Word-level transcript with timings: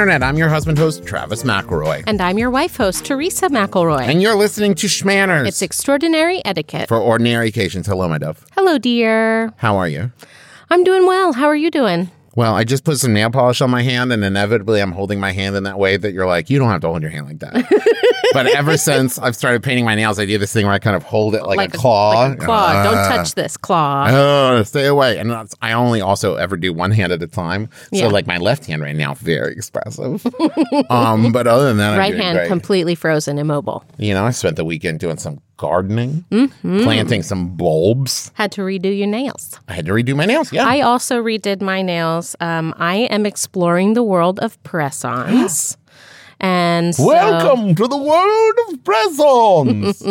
Internet. 0.00 0.22
I'm 0.22 0.38
your 0.38 0.48
husband 0.48 0.78
host, 0.78 1.04
Travis 1.04 1.42
McElroy. 1.42 2.04
And 2.06 2.22
I'm 2.22 2.38
your 2.38 2.48
wife 2.48 2.74
host, 2.74 3.04
Teresa 3.04 3.50
McElroy. 3.50 4.08
And 4.08 4.22
you're 4.22 4.34
listening 4.34 4.74
to 4.76 4.86
Schmanners. 4.86 5.46
It's 5.46 5.60
extraordinary 5.60 6.42
etiquette. 6.42 6.88
For 6.88 6.98
ordinary 6.98 7.48
occasions. 7.48 7.86
Hello, 7.86 8.08
my 8.08 8.16
dove. 8.16 8.42
Hello, 8.52 8.78
dear. 8.78 9.52
How 9.58 9.76
are 9.76 9.86
you? 9.86 10.10
I'm 10.70 10.84
doing 10.84 11.06
well. 11.06 11.34
How 11.34 11.44
are 11.44 11.54
you 11.54 11.70
doing? 11.70 12.10
Well, 12.40 12.54
I 12.54 12.64
just 12.64 12.84
put 12.84 12.96
some 12.96 13.12
nail 13.12 13.28
polish 13.30 13.60
on 13.60 13.68
my 13.68 13.82
hand, 13.82 14.14
and 14.14 14.24
inevitably 14.24 14.80
I'm 14.80 14.92
holding 14.92 15.20
my 15.20 15.30
hand 15.30 15.56
in 15.56 15.64
that 15.64 15.78
way 15.78 15.98
that 15.98 16.12
you're 16.14 16.26
like, 16.26 16.48
you 16.48 16.58
don't 16.58 16.70
have 16.70 16.80
to 16.80 16.86
hold 16.88 17.02
your 17.02 17.10
hand 17.10 17.26
like 17.26 17.40
that. 17.40 17.52
but 18.32 18.46
ever 18.46 18.78
since 18.78 19.18
I've 19.18 19.36
started 19.36 19.62
painting 19.62 19.84
my 19.84 19.94
nails, 19.94 20.18
I 20.18 20.24
do 20.24 20.38
this 20.38 20.50
thing 20.50 20.64
where 20.64 20.72
I 20.74 20.78
kind 20.78 20.96
of 20.96 21.02
hold 21.02 21.34
it 21.34 21.42
like, 21.42 21.58
Like 21.58 21.74
a 21.74 21.76
claw. 21.76 22.28
like 22.28 22.40
a 22.40 22.44
claw. 22.46 22.82
Don't 22.82 22.96
Uh, 22.96 23.08
touch 23.14 23.34
this 23.34 23.58
claw. 23.58 24.06
Oh, 24.08 24.62
stay 24.62 24.86
away. 24.86 25.18
And 25.18 25.30
that's, 25.30 25.54
I 25.60 25.72
only 25.72 26.00
also 26.00 26.36
ever 26.36 26.56
do 26.56 26.72
one 26.72 26.92
hand 26.92 27.12
at 27.12 27.22
a 27.22 27.26
time. 27.26 27.68
So, 27.92 27.98
Yeah. 27.98 28.06
like, 28.06 28.26
my 28.26 28.38
left 28.38 28.64
hand 28.64 28.80
right 28.80 28.96
now, 28.96 29.12
very 29.12 29.52
expressive. 29.52 30.24
um, 30.88 31.32
but 31.32 31.46
other 31.46 31.64
than 31.68 31.76
that, 31.76 31.92
I'm 31.92 31.98
right 31.98 32.14
hand 32.16 32.38
great. 32.38 32.48
completely 32.48 32.94
frozen, 32.94 33.38
immobile. 33.38 33.84
You 33.98 34.14
know, 34.14 34.24
I 34.24 34.30
spent 34.30 34.56
the 34.56 34.64
weekend 34.64 35.00
doing 35.00 35.18
some 35.18 35.40
gardening, 35.60 36.24
Mm-hmm. 36.30 36.82
planting 36.84 37.22
some 37.22 37.56
bulbs. 37.56 38.32
Had 38.34 38.50
to 38.52 38.62
redo 38.62 38.88
your 38.96 39.06
nails. 39.06 39.60
I 39.68 39.74
had 39.74 39.84
to 39.86 39.92
redo 39.92 40.16
my 40.16 40.24
nails. 40.24 40.52
Yeah. 40.52 40.64
I 40.66 40.80
also 40.80 41.22
redid 41.22 41.60
my 41.60 41.82
nails. 41.82 42.34
Um, 42.40 42.72
I 42.78 43.06
am 43.12 43.26
exploring 43.26 43.92
the 43.94 44.02
world 44.02 44.38
of 44.40 44.56
press-ons. 44.62 45.76
And 46.42 46.94
so, 46.96 47.04
Welcome 47.06 47.74
to 47.74 47.86
the 47.86 47.98
world 47.98 48.54
of 48.72 48.82
press-ons. 48.82 50.02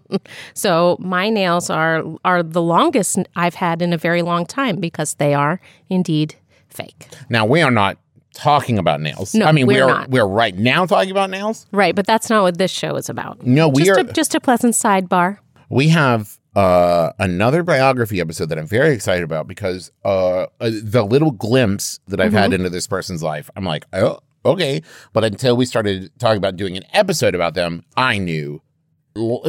so 0.54 0.96
my 0.98 1.28
nails 1.28 1.68
are 1.68 2.02
are 2.24 2.42
the 2.42 2.62
longest 2.62 3.18
I've 3.36 3.54
had 3.60 3.82
in 3.82 3.92
a 3.92 3.98
very 3.98 4.22
long 4.22 4.46
time 4.46 4.76
because 4.80 5.14
they 5.20 5.34
are 5.34 5.60
indeed 5.90 6.36
fake. 6.68 7.08
now 7.28 7.44
we 7.44 7.60
are 7.62 7.70
not 7.70 7.98
talking 8.34 8.78
about 8.78 9.00
nails. 9.00 9.34
No, 9.34 9.46
I 9.46 9.52
mean, 9.52 9.66
we're 9.66 9.86
we're 9.86 9.92
not. 9.92 10.10
we're 10.10 10.26
right 10.26 10.54
now 10.56 10.84
talking 10.86 11.10
about 11.10 11.30
nails. 11.30 11.66
Right, 11.72 11.94
but 11.94 12.06
that's 12.06 12.28
not 12.28 12.42
what 12.42 12.58
this 12.58 12.70
show 12.70 12.96
is 12.96 13.08
about. 13.08 13.44
No, 13.46 13.68
we 13.68 13.84
just 13.84 13.98
are. 13.98 14.02
a, 14.08 14.12
just 14.12 14.34
a 14.34 14.40
pleasant 14.40 14.74
sidebar. 14.74 15.38
we 15.70 15.88
have 15.88 16.38
uh, 16.56 17.10
another 17.18 17.62
biography 17.62 18.20
episode 18.20 18.48
that 18.50 18.58
I'm 18.58 18.66
very 18.66 18.92
excited 18.94 19.24
about 19.24 19.48
because 19.48 19.90
uh, 20.04 20.42
uh, 20.60 20.70
the 20.82 21.04
little 21.04 21.30
glimpse 21.32 21.98
that 22.08 22.20
I've 22.20 22.28
Mm-hmm. 22.28 22.36
had 22.36 22.52
into 22.52 22.70
this 22.70 22.86
person's 22.86 23.22
life, 23.22 23.50
I'm 23.56 23.64
like, 23.64 23.84
oh, 23.92 24.18
okay. 24.44 24.82
But 25.12 25.24
until 25.24 25.56
we 25.56 25.64
started 25.66 26.10
talking 26.18 26.36
about 26.38 26.56
doing 26.56 26.76
an 26.76 26.84
episode 26.92 27.34
about 27.34 27.54
them, 27.54 27.82
I 27.96 28.18
knew 28.18 28.62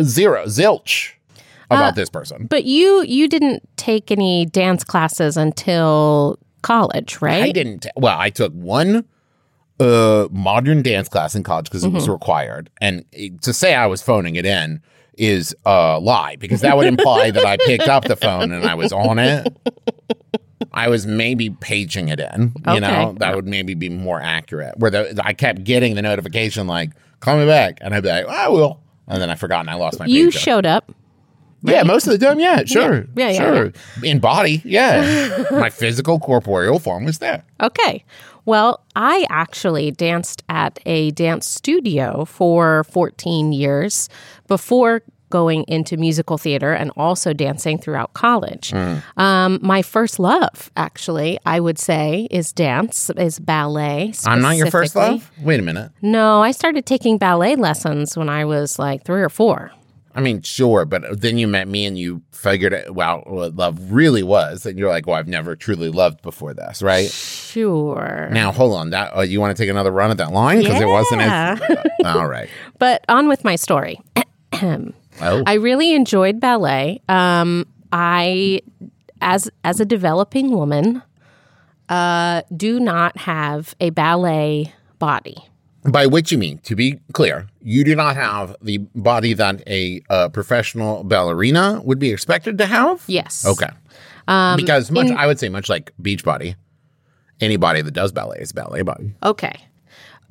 zero, 0.02 0.46
zilch 0.46 1.12
about 1.70 1.94
Uh, 1.94 1.96
this 1.96 2.10
person. 2.10 2.48
But 2.48 2.66
you 2.66 3.04
you 3.04 3.28
didn't 3.28 3.64
take 3.78 4.12
any 4.12 4.46
dance 4.46 4.84
classes 4.84 5.36
until 5.38 6.38
college, 6.66 7.22
right? 7.22 7.44
I 7.44 7.52
didn't. 7.52 7.86
Well, 7.96 8.18
I 8.20 8.30
took 8.30 8.52
one 8.54 9.06
uh 9.80 10.28
modern 10.32 10.82
dance 10.82 11.08
class 11.10 11.36
in 11.36 11.44
college 11.44 11.66
because 11.66 11.84
it 11.84 11.88
Mm-hmm. 11.88 11.96
was 11.96 12.10
required, 12.10 12.70
and 12.82 13.06
to 13.42 13.54
say 13.54 13.76
I 13.76 13.86
was 13.88 14.02
phoning 14.02 14.36
it 14.36 14.46
in 14.46 14.82
is 15.18 15.56
a 15.66 15.98
lie 16.00 16.36
because 16.38 16.62
that 16.62 16.76
would 16.76 16.88
imply 16.88 17.32
that 17.32 17.46
I 17.46 17.56
picked 17.58 17.88
up 17.88 18.04
the 18.04 18.16
phone 18.18 18.52
and 18.52 18.66
I 18.66 18.74
was 18.76 18.92
on 18.92 19.18
it. 19.20 19.48
I 20.74 20.90
was 20.90 21.06
maybe 21.08 21.50
paging 21.50 22.10
it 22.10 22.20
in. 22.20 22.54
You 22.74 22.80
know, 22.82 23.16
that 23.20 23.34
would 23.36 23.46
maybe 23.48 23.76
be 23.76 23.88
more 23.88 24.20
accurate. 24.22 24.78
Where 24.78 24.92
the, 24.92 25.22
I 25.24 25.32
kept 25.34 25.64
getting 25.64 25.96
the 25.96 26.02
notification 26.02 26.68
like, 26.68 26.92
"Call 27.22 27.38
me 27.38 27.46
back," 27.46 27.78
and 27.82 27.94
I'd 27.94 28.04
be 28.04 28.10
like, 28.10 28.28
"I 28.28 28.50
will," 28.50 28.82
and 29.08 29.22
then 29.22 29.30
I 29.30 29.36
forgot 29.36 29.62
and 29.62 29.70
I 29.70 29.76
lost 29.76 30.00
my. 30.00 30.06
You 30.06 30.32
showed 30.32 30.66
up. 30.66 30.92
Yeah, 31.64 31.84
most 31.84 32.06
of 32.08 32.18
the 32.18 32.26
time, 32.26 32.40
yeah, 32.40 32.64
sure. 32.66 33.08
Yeah, 33.16 33.30
yeah, 33.30 33.40
sure. 33.40 33.74
In 34.04 34.20
body, 34.20 34.62
yeah. 34.64 35.46
My 35.52 35.70
physical 35.70 36.20
corporeal 36.20 36.80
form 36.80 37.06
was 37.06 37.20
there. 37.20 37.44
Okay. 37.62 38.04
Well, 38.46 38.84
I 38.96 39.26
actually 39.30 39.90
danced 39.92 40.44
at 40.50 40.80
a 40.86 41.10
dance 41.12 41.48
studio 41.50 42.26
for 42.26 42.84
14 42.86 43.52
years 43.52 44.08
before 44.48 45.02
going 45.32 45.66
into 45.68 45.98
musical 45.98 46.38
theater 46.38 46.72
and 46.72 46.92
also 46.96 47.34
dancing 47.34 47.78
throughout 47.80 48.14
college. 48.14 48.72
Um, 49.18 49.60
my 49.62 49.82
first 49.82 50.20
love, 50.20 50.72
actually, 50.78 51.40
I 51.46 51.60
would 51.60 51.80
say, 51.80 52.28
is 52.30 52.54
dance, 52.54 53.10
is 53.18 53.40
ballet. 53.40 54.14
I'm 54.26 54.42
not 54.42 54.56
your 54.56 54.70
first 54.70 54.96
love? 54.96 55.30
Wait 55.42 55.60
a 55.60 55.64
minute. 55.64 55.92
No, 56.02 56.42
I 56.42 56.52
started 56.52 56.86
taking 56.86 57.18
ballet 57.18 57.56
lessons 57.56 58.16
when 58.16 58.30
I 58.30 58.46
was 58.46 58.78
like 58.78 59.04
three 59.04 59.22
or 59.22 59.30
four. 59.30 59.72
I 60.16 60.22
mean, 60.22 60.42
sure, 60.42 60.86
but 60.86 61.20
then 61.20 61.38
you 61.38 61.46
met 61.46 61.68
me 61.68 61.86
and 61.86 61.98
you 62.00 62.22
figured 62.32 62.74
out 62.74 63.30
what 63.30 63.56
love 63.56 63.92
really 63.92 64.24
was. 64.24 64.66
And 64.66 64.80
you're 64.80 64.90
like, 64.90 65.06
well, 65.06 65.18
I've 65.18 65.28
never 65.28 65.58
truly 65.58 65.90
loved 65.90 66.22
before 66.22 66.54
this, 66.54 66.82
right? 66.82 67.10
Sure. 67.12 68.30
Now, 68.32 68.54
hold 68.54 68.76
on. 68.76 68.92
That 68.92 69.16
uh, 69.16 69.22
You 69.22 69.42
want 69.42 69.56
to 69.56 69.62
take 69.62 69.70
another 69.70 69.92
run 69.92 70.12
at 70.12 70.18
that 70.18 70.32
line? 70.32 70.60
Because 70.60 70.82
it 70.82 70.88
wasn't 70.88 71.22
as. 71.22 71.60
all 72.06 72.28
right. 72.28 72.50
But 72.80 73.04
on 73.10 73.28
with 73.28 73.44
my 73.44 73.56
story. 73.56 74.00
Oh, 75.22 75.44
I 75.46 75.54
really 75.54 75.94
enjoyed 75.94 76.42
ballet. 76.42 77.02
Um, 77.08 77.66
I, 77.94 78.60
as 79.22 79.50
as 79.64 79.80
a 79.80 79.86
developing 79.86 80.52
woman, 80.52 81.02
uh, 81.88 82.42
do 82.56 82.82
not 82.82 83.16
have 83.20 83.76
a 83.80 83.92
ballet 83.92 84.74
body. 85.00 85.38
By 85.92 86.06
which 86.08 86.32
you 86.32 86.38
mean, 86.38 86.58
to 86.60 86.76
be 86.76 87.00
clear, 87.14 87.48
you 87.62 87.84
do 87.84 87.96
not 87.96 88.16
have 88.16 88.56
the 88.62 88.80
body 88.96 89.34
that 89.34 89.62
a 89.68 90.02
uh, 90.10 90.30
professional 90.30 91.04
ballerina 91.04 91.82
would 91.84 92.00
be 92.00 92.12
expected 92.12 92.58
to 92.58 92.66
have? 92.66 93.04
Yes. 93.08 93.46
Okay. 93.46 93.70
because 94.58 94.92
much, 94.92 95.12
I 95.12 95.28
would 95.28 95.40
say, 95.40 95.50
much 95.50 95.70
like 95.70 95.92
beach 96.02 96.24
Beachbody, 96.24 96.56
anybody 97.40 97.82
that 97.82 97.92
does 97.92 98.12
ballet 98.12 98.40
is 98.40 98.52
ballet 98.52 98.82
body. 98.82 99.14
Okay. 99.24 99.56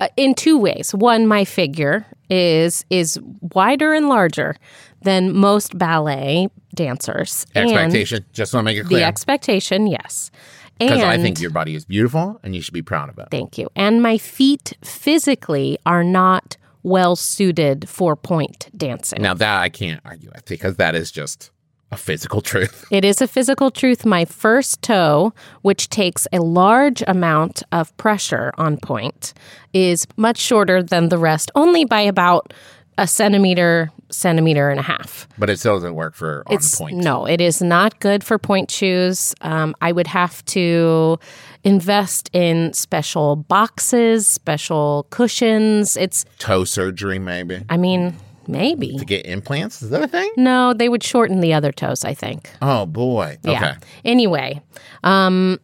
Uh, 0.01 0.09
in 0.17 0.33
two 0.33 0.57
ways. 0.57 0.93
One, 0.93 1.25
my 1.25 1.45
figure 1.45 2.05
is 2.29 2.83
is 2.89 3.17
wider 3.53 3.93
and 3.93 4.09
larger 4.09 4.55
than 5.03 5.33
most 5.33 5.77
ballet 5.77 6.49
dancers. 6.73 7.45
And 7.55 7.71
Expectation. 7.71 8.25
Just 8.33 8.53
want 8.53 8.65
to 8.65 8.73
make 8.73 8.77
it 8.77 8.87
clear. 8.87 8.99
The 8.99 9.05
expectation, 9.05 9.87
yes. 9.87 10.31
Because 10.79 11.01
I 11.01 11.17
think 11.17 11.39
your 11.39 11.51
body 11.51 11.75
is 11.75 11.85
beautiful 11.85 12.39
and 12.43 12.55
you 12.55 12.61
should 12.61 12.73
be 12.73 12.81
proud 12.81 13.09
of 13.09 13.17
it. 13.17 13.29
Thank 13.31 13.57
you. 13.57 13.69
And 13.75 14.01
my 14.01 14.17
feet 14.17 14.73
physically 14.81 15.77
are 15.85 16.03
not 16.03 16.57
well 16.83 17.15
suited 17.15 17.89
for 17.89 18.15
pointe 18.15 18.69
dancing. 18.75 19.21
Now 19.21 19.33
that 19.33 19.61
I 19.61 19.69
can't 19.69 20.01
argue 20.05 20.29
with 20.33 20.45
because 20.45 20.75
that 20.75 20.95
is 20.95 21.11
just 21.11 21.51
a 21.91 21.97
physical 21.97 22.41
truth. 22.41 22.85
It 22.91 23.05
is 23.05 23.21
a 23.21 23.27
physical 23.27 23.71
truth. 23.71 24.05
My 24.05 24.25
first 24.25 24.81
toe, 24.81 25.33
which 25.61 25.89
takes 25.89 26.27
a 26.33 26.39
large 26.39 27.03
amount 27.07 27.63
of 27.71 27.95
pressure 27.97 28.51
on 28.57 28.77
pointe, 28.77 29.33
is 29.73 30.05
much 30.17 30.37
shorter 30.37 30.83
than 30.83 31.09
the 31.09 31.17
rest, 31.17 31.51
only 31.55 31.85
by 31.85 32.01
about 32.01 32.53
a 32.97 33.07
centimeter, 33.07 33.91
centimeter 34.15 34.69
and 34.69 34.79
a 34.79 34.83
half. 34.83 35.27
But 35.37 35.49
it 35.49 35.59
still 35.59 35.75
doesn't 35.75 35.95
work 35.95 36.15
for 36.15 36.43
on 36.47 36.55
It's 36.55 36.77
pointe. 36.77 36.97
no, 36.97 37.25
it 37.25 37.41
is 37.41 37.61
not 37.61 37.99
good 37.99 38.23
for 38.23 38.37
pointe 38.39 38.71
shoes. 38.71 39.33
Um, 39.41 39.75
I 39.81 39.91
would 39.91 40.07
have 40.07 40.43
to 40.45 41.17
invest 41.63 42.29
in 42.33 42.73
special 42.73 43.35
boxes, 43.35 44.27
special 44.27 45.07
cushions. 45.09 45.97
It's, 45.97 46.25
Toe 46.39 46.63
surgery, 46.63 47.19
maybe. 47.19 47.63
I 47.69 47.77
mean, 47.77 48.15
maybe. 48.47 48.97
To 48.97 49.05
get 49.05 49.25
implants? 49.25 49.81
Is 49.81 49.89
that 49.89 50.03
a 50.03 50.07
thing? 50.07 50.31
No, 50.37 50.73
they 50.73 50.89
would 50.89 51.03
shorten 51.03 51.39
the 51.41 51.53
other 51.53 51.71
toes. 51.71 52.05
I 52.05 52.13
think. 52.13 52.51
Oh 52.61 52.85
boy. 52.85 53.37
Yeah. 53.43 53.51
Okay. 53.51 53.73
Anyway, 54.03 54.61
um, 55.03 55.59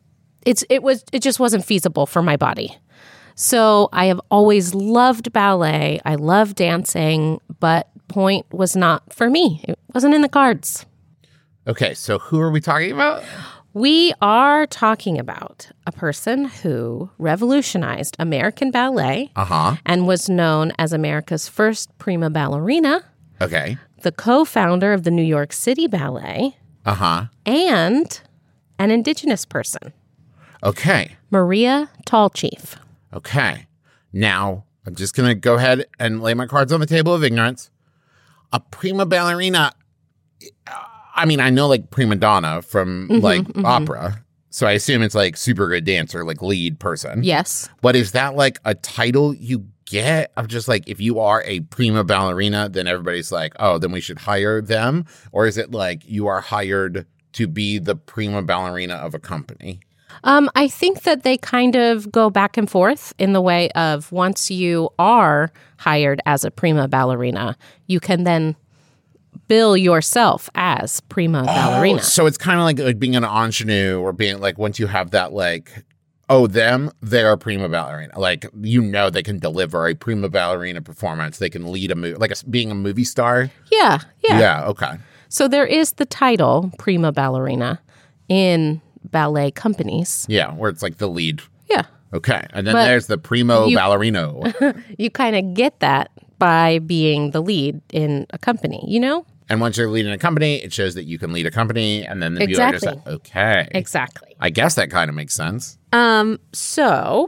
it's 0.46 0.64
it 0.70 0.82
was 0.82 1.04
it 1.14 1.20
just 1.22 1.40
wasn't 1.40 1.64
feasible 1.66 2.06
for 2.08 2.22
my 2.24 2.36
body. 2.38 2.78
So 3.36 3.90
I 3.94 4.06
have 4.06 4.20
always 4.30 4.74
loved 4.76 5.32
ballet. 5.32 6.00
I 6.06 6.16
love 6.16 6.54
dancing, 6.56 7.40
but 7.60 7.90
pointe 8.12 8.46
was 8.52 8.76
not 8.76 9.12
for 9.14 9.30
me. 9.30 9.62
It 9.68 9.78
wasn't 9.94 10.14
in 10.14 10.22
the 10.22 10.30
cards. 10.30 10.86
Okay. 11.68 11.94
So 11.94 12.20
who 12.20 12.40
are 12.40 12.52
we 12.52 12.62
talking 12.62 12.92
about? 12.92 13.24
We 13.74 14.14
are 14.22 14.68
talking 14.68 15.18
about 15.18 15.70
a 15.88 15.92
person 15.94 16.46
who 16.46 17.10
revolutionized 17.18 18.16
American 18.20 18.70
ballet 18.72 19.32
Uh 19.36 19.46
huh. 19.46 19.76
and 19.86 20.06
was 20.08 20.28
known 20.30 20.74
as 20.78 20.92
America's 20.92 21.48
first 21.48 21.90
prima 21.98 22.30
ballerina, 22.30 23.04
Okay. 23.40 23.78
the 24.02 24.12
co 24.12 24.44
founder 24.44 24.92
of 24.92 25.04
the 25.04 25.12
New 25.12 25.24
York 25.24 25.54
City 25.54 25.88
Ballet, 25.88 26.58
Uh 26.86 26.96
huh. 26.96 27.26
and 27.46 28.22
an 28.78 28.92
indigenous 28.92 29.46
person, 29.46 29.94
Okay. 30.64 31.16
Maria 31.30 31.90
Tallchief. 32.06 32.76
Okay. 33.14 33.68
Now, 34.12 34.66
I'm 34.86 34.96
just 34.96 35.16
going 35.16 35.30
to 35.30 35.36
go 35.36 35.56
ahead 35.56 35.86
and 36.00 36.22
lay 36.22 36.34
my 36.34 36.46
cards 36.48 36.74
on 36.74 36.80
the 36.82 36.86
table 36.86 37.14
of 37.14 37.24
ignorance. 37.24 37.70
A 38.54 38.60
prima 38.60 39.06
ballerina, 39.06 39.74
I 41.16 41.26
mean, 41.26 41.40
I 41.40 41.50
know 41.50 41.68
like 41.68 41.90
prima 41.90 42.16
donna 42.16 42.62
from 42.62 43.08
mm-hmm, 43.08 43.24
like 43.24 43.42
mm-hmm. 43.42 43.66
opera. 43.66 44.24
So 44.50 44.68
I 44.68 44.74
assume 44.74 45.02
it's 45.02 45.16
like 45.16 45.38
super 45.38 45.70
good 45.70 45.86
dancer, 45.86 46.26
like 46.26 46.42
lead 46.42 46.80
person. 46.80 47.24
Yes. 47.24 47.70
But 47.82 47.96
is 47.96 48.12
that 48.12 48.36
like 48.36 48.60
a 48.66 48.76
title 48.76 49.34
you 49.34 49.66
get? 49.86 50.32
I'm 50.36 50.48
just 50.48 50.68
like, 50.68 50.88
if 50.88 51.00
you 51.00 51.20
are 51.20 51.42
a 51.46 51.62
prima 51.62 52.04
ballerina, 52.04 52.68
then 52.70 52.88
everybody's 52.88 53.32
like, 53.32 53.54
oh, 53.60 53.78
then 53.78 53.92
we 53.92 54.02
should 54.02 54.20
hire 54.20 54.62
them? 54.62 55.06
Or 55.32 55.48
is 55.48 55.58
it 55.58 55.72
like 55.72 56.04
you 56.06 56.28
are 56.28 56.42
hired 56.42 57.06
to 57.34 57.48
be 57.48 57.80
the 57.80 57.96
prima 57.96 58.42
ballerina 58.42 58.96
of 58.96 59.14
a 59.14 59.20
company? 59.20 59.80
Um, 60.24 60.50
I 60.56 60.68
think 60.68 61.04
that 61.04 61.24
they 61.24 61.38
kind 61.38 61.76
of 61.76 62.12
go 62.12 62.30
back 62.30 62.58
and 62.58 62.70
forth 62.70 63.14
in 63.18 63.34
the 63.34 63.42
way 63.42 63.70
of 63.72 64.12
once 64.12 64.52
you 64.52 64.90
are 65.00 65.52
hired 65.78 66.22
as 66.26 66.44
a 66.44 66.52
prima 66.52 66.88
ballerina, 66.88 67.58
you 67.88 68.00
can 68.00 68.24
then 68.24 68.56
bill 69.48 69.76
yourself 69.76 70.50
as 70.56 71.02
prima 71.02 71.44
ballerina. 71.44 72.02
So 72.02 72.26
it's 72.26 72.38
kind 72.38 72.60
of 72.60 72.66
like, 72.66 72.80
like 72.80 73.00
being 73.00 73.16
an 73.16 73.26
ingenue 73.26 74.00
or 74.00 74.14
being 74.14 74.40
like 74.40 74.58
once 74.58 74.80
you 74.80 74.88
have 74.88 75.12
that 75.12 75.34
like 75.34 75.84
oh 76.30 76.48
them 76.48 76.90
they're 77.02 77.34
a 77.34 77.38
prima 77.38 77.68
ballerina. 77.68 78.18
Like 78.18 78.46
you 78.62 78.82
know 78.82 79.10
they 79.10 79.24
can 79.24 79.40
deliver 79.40 79.88
a 79.88 79.94
prima 79.94 80.30
ballerina 80.30 80.82
performance. 80.82 81.38
They 81.38 81.50
can 81.50 81.72
lead 81.72 81.92
a 81.92 81.96
movie 81.96 82.16
like 82.16 82.32
a, 82.32 82.46
being 82.50 82.72
a 82.72 82.76
movie 82.76 83.04
star? 83.04 83.52
Yeah, 83.72 84.00
yeah, 84.24 84.40
yeah 84.40 84.66
okay. 84.68 84.94
So 85.28 85.48
there 85.48 85.66
is 85.66 85.94
the 85.94 86.06
title 86.06 86.72
prima 86.78 87.12
ballerina 87.12 87.82
in 88.30 88.82
ballet 89.10 89.52
companies. 89.52 90.26
yeah 90.30 90.52
where 90.54 90.70
it's 90.70 90.82
like 90.84 90.98
the 90.98 91.08
lead 91.10 91.42
Yeah. 91.70 91.84
okay 92.14 92.46
and 92.54 92.66
then 92.68 92.74
But 92.74 92.86
there's 92.86 93.08
the 93.08 93.18
primo 93.18 93.66
you- 93.68 93.78
ballerino 93.78 94.54
You 94.98 95.10
kind 95.10 95.36
of 95.36 95.54
get 95.54 95.80
that 95.80 96.12
by 96.40 96.80
being 96.80 97.32
the 97.32 97.42
lead 97.42 97.82
in 97.94 98.26
a 98.32 98.38
company, 98.38 98.84
you 98.88 99.00
know? 99.00 99.26
and 99.50 99.60
once 99.60 99.76
you're 99.78 99.90
leading 99.90 100.12
a 100.14 100.18
company 100.18 100.56
it 100.64 100.72
shows 100.72 100.96
that 100.96 101.04
you 101.06 101.20
can 101.20 101.34
lead 101.34 101.46
a 101.46 101.52
company 101.52 102.06
and 102.06 102.22
then 102.24 102.36
the 102.36 102.46
viewer 102.46 102.58
just 102.72 102.86
Exactly. 102.86 103.02
like 103.06 103.08
okay 103.16 103.68
Exactly. 103.72 104.36
i 104.40 104.50
guess 104.50 104.76
that 104.76 104.90
kind 104.90 105.10
of 105.10 105.16
makes 105.16 105.34
sense 105.34 105.78
Um, 105.94 106.40
so 106.54 107.28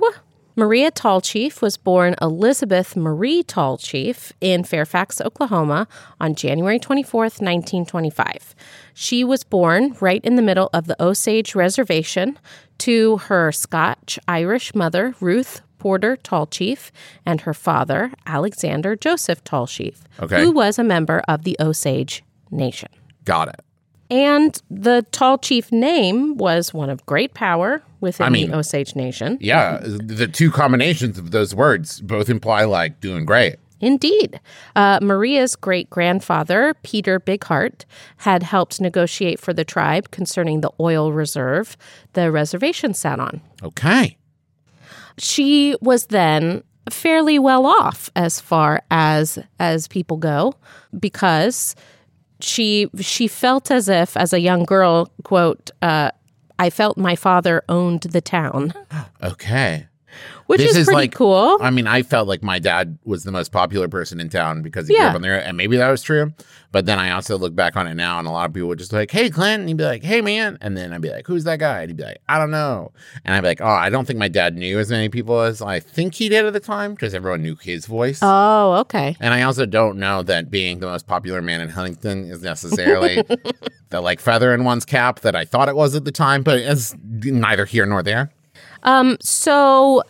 Maria 0.56 0.92
Tallchief 0.92 1.62
was 1.64 1.78
born 1.78 2.16
Elizabeth 2.22 2.96
Marie 2.96 3.42
Tallchief 3.44 4.32
in 4.40 4.64
Fairfax, 4.64 5.20
Oklahoma 5.20 5.88
on 6.22 6.36
January 6.36 6.80
24th, 6.80 7.42
1925. 7.42 8.54
She 8.94 9.24
was 9.24 9.44
born 9.44 9.96
right 10.00 10.24
in 10.24 10.36
the 10.36 10.44
middle 10.44 10.70
of 10.72 10.86
the 10.86 11.02
Osage 11.02 11.56
Reservation 11.56 12.38
to 12.80 13.18
her 13.18 13.52
Scotch 13.52 14.20
Irish 14.28 14.76
mother, 14.76 15.16
Ruth 15.20 15.62
Porter 15.80 16.18
Tallchief, 16.18 16.92
and 17.26 17.42
her 17.42 17.54
father, 17.56 18.12
Alexander 18.28 18.96
Joseph 18.96 19.44
Tallchief, 19.44 20.02
Okay. 20.22 20.40
who 20.42 20.52
was 20.52 20.78
a 20.78 20.84
member 20.84 21.24
of 21.28 21.44
the 21.44 21.58
Osage 21.60 22.24
Nation. 22.52 22.90
got 23.26 23.48
it 23.48 23.62
And 24.14 24.62
the 24.70 25.04
Tall 25.12 25.40
Chief 25.40 25.72
name 25.72 26.38
was 26.38 26.72
one 26.72 26.92
of 26.92 27.04
great 27.08 27.34
power 27.34 27.82
within 28.00 28.28
I 28.28 28.30
mean- 28.30 28.52
the 28.52 28.58
Osage 28.58 28.96
Nation. 28.96 29.40
yeah 29.42 29.80
the 29.84 30.28
two 30.28 30.52
combinations 30.52 31.18
of 31.18 31.32
those 31.32 31.56
words 31.56 32.00
both 32.00 32.30
imply 32.30 32.64
like 32.66 33.00
doing 33.02 33.26
great 33.26 33.56
Indeed. 33.82 34.40
Uh, 34.78 35.00
Maria's 35.02 35.58
great 35.58 35.90
grandfather, 35.90 36.74
Peter 36.84 37.20
Bigheart, 37.20 37.84
had 38.18 38.42
helped 38.42 38.80
negotiate 38.80 39.42
for 39.42 39.52
the 39.52 39.66
tribe 39.66 40.10
concerning 40.10 40.62
the 40.62 40.72
oil 40.80 41.12
reserve 41.12 41.76
the 42.14 42.32
reservation 42.32 42.94
sat 42.94 43.20
on. 43.20 43.42
okay 43.62 44.16
She 45.18 45.76
was 45.82 46.06
then 46.08 46.64
fairly 46.90 47.40
well 47.40 47.66
off 47.66 48.10
as 48.16 48.40
far 48.40 48.84
as 48.92 49.40
as 49.60 49.88
people 49.88 50.18
go 50.18 50.54
because 50.98 51.76
she 52.40 52.90
she 53.00 53.28
felt 53.28 53.72
as 53.72 53.90
if 53.90 54.18
as 54.18 54.34
a 54.34 54.40
young 54.40 54.64
girl 54.64 55.12
quote 55.24 55.72
uh, 55.82 56.12
I 56.60 56.70
felt 56.70 56.98
my 56.98 57.16
father 57.16 57.64
owned 57.68 58.02
the 58.02 58.22
town, 58.22 58.74
okay 59.24 59.88
which 60.48 60.62
is, 60.62 60.76
is 60.76 60.86
pretty 60.86 60.96
like- 60.98 61.14
cool. 61.14 61.58
I 61.62 61.70
mean, 61.70 61.88
I 61.88 62.04
felt 62.04 62.28
like 62.28 62.44
my 62.44 62.60
dad 62.60 62.98
was 63.06 63.24
the 63.24 63.32
most 63.32 63.52
popular 63.52 63.88
person 63.88 64.20
in 64.20 64.30
town 64.30 64.62
because 64.62 64.88
he 64.88 64.94
grew 64.96 65.04
Yeah. 65.04 65.10
up 65.10 65.16
on 65.16 65.22
there, 65.22 65.38
and 65.44 65.56
maybe 65.58 65.78
that 65.78 65.90
was 65.90 66.02
true. 66.04 66.34
But 66.72 66.88
then 66.88 66.98
I 66.98 67.12
also 67.12 67.38
look 67.38 67.56
back 67.56 67.78
on 67.78 67.86
it 67.86 67.94
now, 67.94 68.18
and 68.18 68.28
a 68.28 68.32
lot 68.32 68.48
of 68.50 68.54
people 68.54 68.68
would 68.70 68.80
just 68.80 68.90
be 68.92 68.98
like, 68.98 69.12
"Hey, 69.12 69.30
Clint," 69.30 69.60
and 69.60 69.68
he'd 69.70 69.78
be 69.78 69.84
like, 69.84 70.04
"Hey, 70.04 70.22
man," 70.22 70.58
and 70.60 70.76
then 70.76 70.92
I'd 70.92 71.02
be 71.02 71.12
like, 71.12 71.28
"Who's 71.28 71.44
that 71.44 71.60
guy?" 71.60 71.82
And 71.82 71.90
he'd 71.92 71.98
be 71.98 72.04
like, 72.04 72.18
"I 72.28 72.40
don't 72.40 72.50
know," 72.50 72.92
and 73.24 73.36
I'd 73.36 73.42
be 73.42 73.48
like, 73.48 73.62
"Oh, 73.62 73.68
I 73.68 73.90
don't 73.92 74.06
think 74.06 74.18
my 74.18 74.28
dad 74.28 74.56
knew 74.58 74.80
as 74.80 74.90
many 74.90 75.08
people 75.10 75.40
as 75.42 75.62
I 75.62 75.80
think 75.80 76.16
he 76.16 76.30
did 76.30 76.46
at 76.46 76.54
the 76.54 76.60
time 76.60 76.94
because 76.96 77.14
everyone 77.14 77.44
knew 77.44 77.56
his 77.62 77.86
voice." 77.86 78.20
Oh, 78.24 78.74
okay. 78.82 79.16
and 79.20 79.34
I 79.36 79.44
also 79.44 79.66
don't 79.68 79.98
know 79.98 80.24
that 80.24 80.50
being 80.50 80.80
the 80.80 80.88
most 80.88 81.06
popular 81.06 81.42
man 81.44 81.62
in 81.62 81.70
Huntington 81.70 82.26
is 82.32 82.42
necessarily 82.42 83.22
the 83.92 84.02
like 84.02 84.20
feather 84.20 84.52
in 84.54 84.64
one's 84.64 84.84
cap 84.86 85.20
that 85.20 85.36
I 85.36 85.46
thought 85.46 85.70
it 85.70 85.76
was 85.76 85.94
at 85.96 86.06
the 86.06 86.12
time, 86.12 86.42
but 86.42 86.58
it's 86.58 86.96
neither 87.24 87.66
here 87.66 87.86
nor 87.86 88.02
there. 88.02 88.32
Um, 88.84 89.18
so 89.22 90.04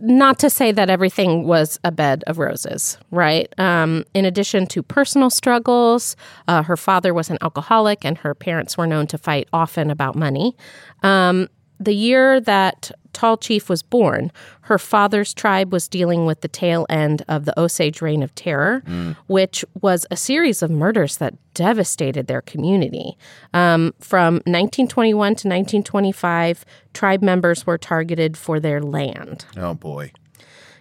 not 0.00 0.38
to 0.38 0.50
say 0.50 0.72
that 0.72 0.88
everything 0.88 1.46
was 1.46 1.78
a 1.84 1.92
bed 1.92 2.24
of 2.26 2.38
roses, 2.38 2.96
right? 3.10 3.52
Um, 3.58 4.04
in 4.14 4.24
addition 4.24 4.66
to 4.68 4.82
personal 4.82 5.30
struggles, 5.30 6.16
uh, 6.48 6.62
her 6.62 6.76
father 6.76 7.12
was 7.12 7.30
an 7.30 7.38
alcoholic 7.42 8.04
and 8.04 8.16
her 8.18 8.34
parents 8.34 8.78
were 8.78 8.86
known 8.86 9.06
to 9.08 9.18
fight 9.18 9.48
often 9.52 9.90
about 9.90 10.16
money. 10.16 10.56
Um, 11.02 11.48
the 11.78 11.94
year 11.94 12.40
that 12.40 12.90
Tall 13.14 13.36
Chief 13.38 13.68
was 13.70 13.82
born, 13.82 14.30
her 14.62 14.78
father's 14.78 15.32
tribe 15.32 15.72
was 15.72 15.88
dealing 15.88 16.26
with 16.26 16.42
the 16.42 16.48
tail 16.48 16.84
end 16.90 17.24
of 17.28 17.44
the 17.46 17.58
Osage 17.58 18.02
Reign 18.02 18.22
of 18.22 18.34
Terror, 18.34 18.82
which 19.26 19.64
was 19.80 20.06
a 20.10 20.16
series 20.16 20.62
of 20.62 20.70
murders 20.70 21.16
that 21.18 21.34
devastated 21.54 22.26
their 22.26 22.42
community. 22.42 23.16
Um, 23.54 23.94
from 24.00 24.34
1921 24.46 25.14
to 25.36 25.48
1925, 25.48 26.64
tribe 26.92 27.22
members 27.22 27.66
were 27.66 27.78
targeted 27.78 28.36
for 28.36 28.60
their 28.60 28.82
land. 28.82 29.44
Oh 29.56 29.74
boy. 29.74 30.12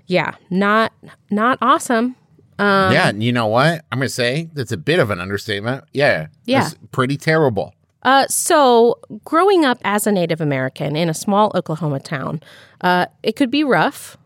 Yeah, 0.06 0.36
not 0.50 0.92
not 1.32 1.58
awesome. 1.62 2.16
yeah, 2.60 3.10
and 3.10 3.24
you 3.24 3.32
know 3.32 3.48
what? 3.48 3.86
I'm 3.92 4.00
gonna 4.00 4.10
say 4.10 4.50
that's 4.54 4.72
a 4.72 4.78
bit 4.78 5.00
of 5.00 5.10
an 5.12 5.20
understatement. 5.20 5.84
Yeah, 5.94 6.28
Yeah. 6.46 6.66
it's 6.68 6.76
pretty 6.92 7.18
terrible. 7.18 7.74
Uh, 8.04 8.28
so, 8.28 9.00
growing 9.24 9.66
up 9.66 9.80
as 9.84 10.06
a 10.06 10.12
Native 10.12 10.42
American 10.42 10.96
in 10.96 11.10
a 11.10 11.14
small 11.14 11.52
Oklahoma 11.56 12.00
town, 12.00 12.42
uh, 12.82 13.06
it 13.24 13.36
could 13.36 13.50
be 13.50 13.64
rough, 13.64 14.18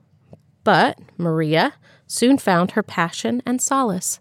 but 0.63 0.99
Maria 1.17 1.73
soon 2.07 2.37
found 2.37 2.71
her 2.71 2.83
passion 2.83 3.41
and 3.45 3.61
solace 3.61 4.19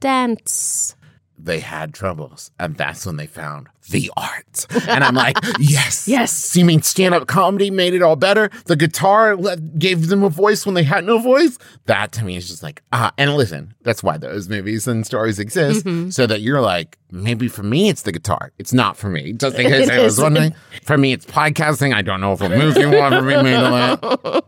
dance. 0.00 0.94
They 1.38 1.60
had 1.60 1.92
troubles, 1.94 2.50
and 2.58 2.76
that's 2.76 3.04
when 3.04 3.16
they 3.16 3.26
found 3.26 3.68
the 3.90 4.10
art. 4.16 4.66
And 4.88 5.04
I'm 5.04 5.14
like, 5.14 5.36
yes, 5.60 6.08
Yes. 6.08 6.56
You 6.56 6.64
mean 6.64 6.82
stand 6.82 7.14
up 7.14 7.26
comedy 7.28 7.70
made 7.70 7.94
it 7.94 8.02
all 8.02 8.16
better? 8.16 8.50
The 8.64 8.74
guitar 8.74 9.36
let, 9.36 9.78
gave 9.78 10.08
them 10.08 10.22
a 10.24 10.28
voice 10.30 10.64
when 10.66 10.74
they 10.74 10.82
had 10.82 11.04
no 11.04 11.18
voice. 11.18 11.58
That 11.84 12.10
to 12.12 12.24
me 12.24 12.36
is 12.36 12.48
just 12.48 12.62
like 12.62 12.82
ah. 12.92 13.12
And 13.18 13.34
listen, 13.36 13.74
that's 13.82 14.02
why 14.02 14.16
those 14.18 14.48
movies 14.48 14.88
and 14.88 15.06
stories 15.06 15.38
exist, 15.38 15.84
Mm-hmm. 15.84 16.10
so 16.10 16.26
that 16.26 16.40
you're 16.40 16.60
like, 16.62 16.98
maybe 17.12 17.48
for 17.48 17.62
me 17.62 17.88
it's 17.90 18.02
the 18.02 18.12
guitar. 18.12 18.50
It's 18.58 18.72
not 18.72 18.96
for 18.96 19.08
me. 19.08 19.32
Just 19.34 19.56
in 19.58 19.66
case 19.70 19.88
I 19.90 20.00
was 20.02 20.18
wondering. 20.20 20.54
For 20.82 20.96
me, 20.96 21.12
it's 21.12 21.26
podcasting. 21.26 21.92
I 21.94 22.02
don't 22.02 22.20
know 22.20 22.32
if 22.32 22.40
a 22.40 22.48
movie 22.48 22.86
will 22.86 23.02
ever 23.02 23.20
be 23.22 23.42
made 23.42 23.56
of 23.56 24.00
that. 24.00 24.44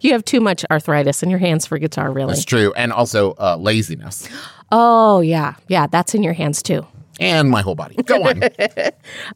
You 0.00 0.12
have 0.12 0.24
too 0.24 0.40
much 0.40 0.64
arthritis 0.70 1.22
in 1.22 1.28
your 1.28 1.38
hands 1.38 1.66
for 1.66 1.76
guitar, 1.78 2.10
really. 2.10 2.32
That's 2.32 2.44
true, 2.46 2.72
and 2.74 2.92
also 2.92 3.32
uh, 3.32 3.56
laziness. 3.58 4.28
Oh, 4.72 5.20
yeah. 5.20 5.54
Yeah, 5.68 5.86
that's 5.86 6.14
in 6.14 6.22
your 6.22 6.32
hands 6.34 6.62
too. 6.62 6.86
and 7.18 7.50
my 7.50 7.60
whole 7.62 7.74
body. 7.74 7.96
Go 8.04 8.22
on. 8.24 8.42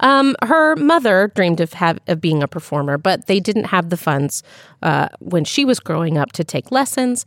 Um, 0.00 0.34
her 0.42 0.74
mother 0.76 1.30
dreamed 1.34 1.60
of 1.60 1.72
have, 1.74 1.98
of 2.08 2.20
being 2.20 2.42
a 2.42 2.48
performer, 2.48 2.98
but 2.98 3.26
they 3.26 3.40
didn't 3.40 3.64
have 3.64 3.90
the 3.90 3.96
funds 3.96 4.42
uh, 4.82 5.08
when 5.20 5.44
she 5.44 5.64
was 5.64 5.80
growing 5.80 6.18
up 6.18 6.32
to 6.32 6.44
take 6.44 6.70
lessons. 6.72 7.24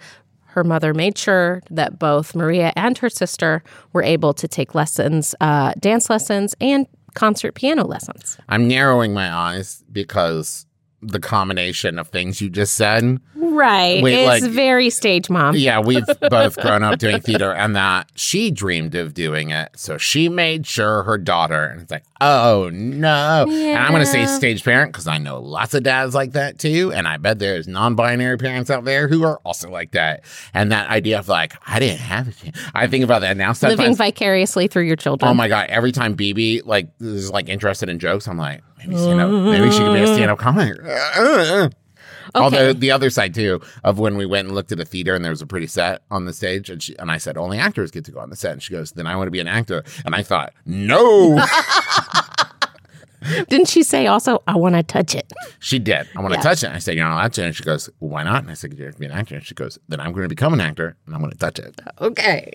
Her 0.48 0.64
mother 0.64 0.94
made 0.94 1.18
sure 1.18 1.62
that 1.72 1.98
both 2.00 2.36
Maria 2.36 2.74
and 2.76 2.98
her 3.00 3.10
sister 3.10 3.64
were 3.94 4.04
able 4.04 4.34
to 4.36 4.48
take 4.48 4.74
lessons, 4.76 5.34
uh, 5.42 5.74
dance 5.80 6.10
lessons, 6.10 6.56
and 6.62 6.88
concert 7.16 7.54
piano 7.56 7.84
lessons. 7.86 8.38
I'm 8.50 8.68
narrowing 8.68 9.14
my 9.14 9.34
eyes 9.34 9.84
because 9.92 10.67
the 11.02 11.20
combination 11.20 12.00
of 12.00 12.08
things 12.08 12.42
you 12.42 12.50
just 12.50 12.74
said. 12.74 13.20
Right, 13.36 14.02
Wait, 14.04 14.16
it's 14.16 14.44
like- 14.44 14.52
very 14.52 14.90
stage 14.90 15.30
mom. 15.30 15.56
Yeah, 15.56 15.80
we've 15.80 16.06
both 16.30 16.58
grown 16.58 16.84
up 16.84 17.00
doing 17.00 17.22
theater, 17.22 17.52
and 17.54 17.76
that 17.76 18.12
she 18.16 18.52
dreamed 18.52 18.94
of 18.96 19.14
doing 19.14 19.52
it. 19.52 19.70
So 19.76 19.98
she 19.98 20.28
made 20.30 20.66
sure 20.68 21.04
her 21.04 21.18
daughter, 21.18 21.66
and 21.66 21.82
it's 21.82 21.92
like, 21.92 22.04
oh 22.20 22.70
no. 22.74 23.46
And 23.50 23.78
I'm 23.78 23.92
going 23.92 24.02
to 24.04 24.08
say 24.12 24.26
stage 24.26 24.64
parent 24.64 24.92
because 24.92 25.08
I 25.08 25.18
know 25.18 25.40
lots 25.40 25.74
of 25.76 25.84
dads 25.84 26.16
like 26.16 26.32
that 26.34 26.58
too. 26.60 26.92
And 26.94 27.08
I 27.08 27.18
bet 27.18 27.40
there's 27.40 27.68
non 27.68 27.96
binary 27.96 28.38
parents 28.38 28.70
out 28.70 28.84
there 28.84 29.08
who 29.08 29.24
are 29.24 29.38
also 29.44 29.70
like 29.70 29.92
that. 29.92 30.24
And 30.54 30.72
that 30.72 30.90
idea 30.90 31.20
of 31.20 31.28
like, 31.28 31.54
I 31.68 31.80
didn't 31.80 32.00
have 32.00 32.28
it. 32.28 32.56
I 32.74 32.88
think 32.88 33.04
about 33.04 33.22
that 33.22 33.38
now. 33.38 33.54
Living 33.62 33.96
vicariously 33.96 34.68
through 34.68 34.84
your 34.84 34.96
children. 34.96 35.30
oh 35.30 35.34
my 35.34 35.48
God, 35.48 35.68
every 35.70 35.92
time 35.92 36.16
BB 36.18 36.66
like 36.66 36.90
is 37.00 37.32
like 37.32 37.50
interested 37.50 37.88
in 37.90 38.00
jokes, 38.00 38.28
I'm 38.28 38.38
like, 38.38 38.62
maybe 38.78 38.96
stand 38.98 39.20
up, 39.20 39.30
maybe 39.30 39.72
she 39.72 39.80
could 39.80 39.94
be 39.94 40.02
a 40.02 40.08
stand 40.08 40.32
up 40.32 40.40
comic. 40.40 40.78
Although 42.36 42.74
the 42.74 42.92
other 42.92 43.10
side 43.10 43.34
too 43.34 43.62
of 43.84 44.00
when 44.00 44.18
we 44.18 44.26
went 44.26 44.48
and 44.48 44.56
looked 44.56 44.72
at 44.72 44.80
a 44.80 44.86
theater 44.86 45.16
and 45.16 45.24
there 45.24 45.32
was 45.32 45.42
a 45.42 45.48
pretty 45.48 45.68
set 45.68 46.02
on 46.12 46.26
the 46.26 46.34
stage 46.34 46.70
and 46.70 46.84
she, 46.84 46.98
and 47.00 47.10
I 47.10 47.18
said 47.18 47.38
only 47.38 47.58
actors 47.58 47.90
get 47.90 48.06
to 48.06 48.12
go 48.12 48.20
on 48.20 48.30
the 48.30 48.36
set. 48.36 48.52
And 48.54 48.62
she 48.62 48.74
goes 48.74 48.92
then 48.92 49.08
I 49.08 49.16
want 49.16 49.28
to 49.28 49.32
be 49.32 49.40
an 49.40 49.48
actor. 49.48 49.84
And 50.06 50.14
I 50.14 50.24
thought 50.24 50.54
no 50.66 51.42
Didn't 53.50 53.68
she 53.68 53.84
say 53.84 54.08
also, 54.08 54.44
I 54.48 54.56
want 54.58 54.76
to 54.76 54.84
touch 54.84 55.16
it? 55.16 55.32
She 55.60 55.80
did. 55.80 56.08
I 56.16 56.22
want 56.22 56.34
to 56.34 56.38
Yeah. 56.40 56.44
touch 56.44 56.64
it. 56.64 56.70
I 56.72 56.80
said, 56.80 56.96
You're 56.96 57.06
not 57.06 57.14
allowed 57.16 57.34
to. 57.34 57.46
And 57.46 57.56
she 57.56 57.64
goes, 57.64 57.90
Why 58.00 58.24
not? 58.24 58.44
And 58.44 58.52
I 58.52 58.54
said, 58.54 58.74
You're 58.74 58.88
going 58.88 58.94
to 58.94 59.00
be 59.00 59.06
an 59.06 59.12
actor. 59.12 59.36
And 59.36 59.46
she 59.46 59.56
goes, 59.56 59.80
Then 59.88 60.00
I'm 60.00 60.12
going 60.12 60.24
to 60.24 60.30
become 60.30 60.54
an 60.54 60.62
actor 60.62 60.96
and 61.06 61.16
I'm 61.16 61.22
going 61.22 61.32
to 61.32 61.38
touch 61.38 61.60
it. 61.60 61.80
Okay. 62.00 62.52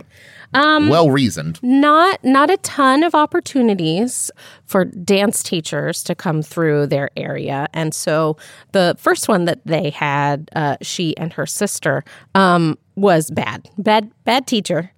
Um, 0.54 0.88
well 0.88 1.10
reasoned. 1.10 1.58
not 1.62 2.22
not 2.22 2.50
a 2.50 2.58
ton 2.58 3.02
of 3.02 3.14
opportunities 3.14 4.30
for 4.66 4.84
dance 4.84 5.42
teachers 5.42 6.02
to 6.04 6.14
come 6.14 6.42
through 6.42 6.86
their 6.88 7.08
area 7.16 7.68
and 7.72 7.94
so 7.94 8.36
the 8.72 8.94
first 8.98 9.28
one 9.28 9.46
that 9.46 9.60
they 9.66 9.88
had 9.88 10.50
uh, 10.54 10.76
she 10.82 11.16
and 11.16 11.32
her 11.32 11.46
sister 11.46 12.04
um, 12.34 12.76
was 12.96 13.30
bad 13.30 13.70
bad 13.78 14.10
bad 14.24 14.46
teacher 14.46 14.92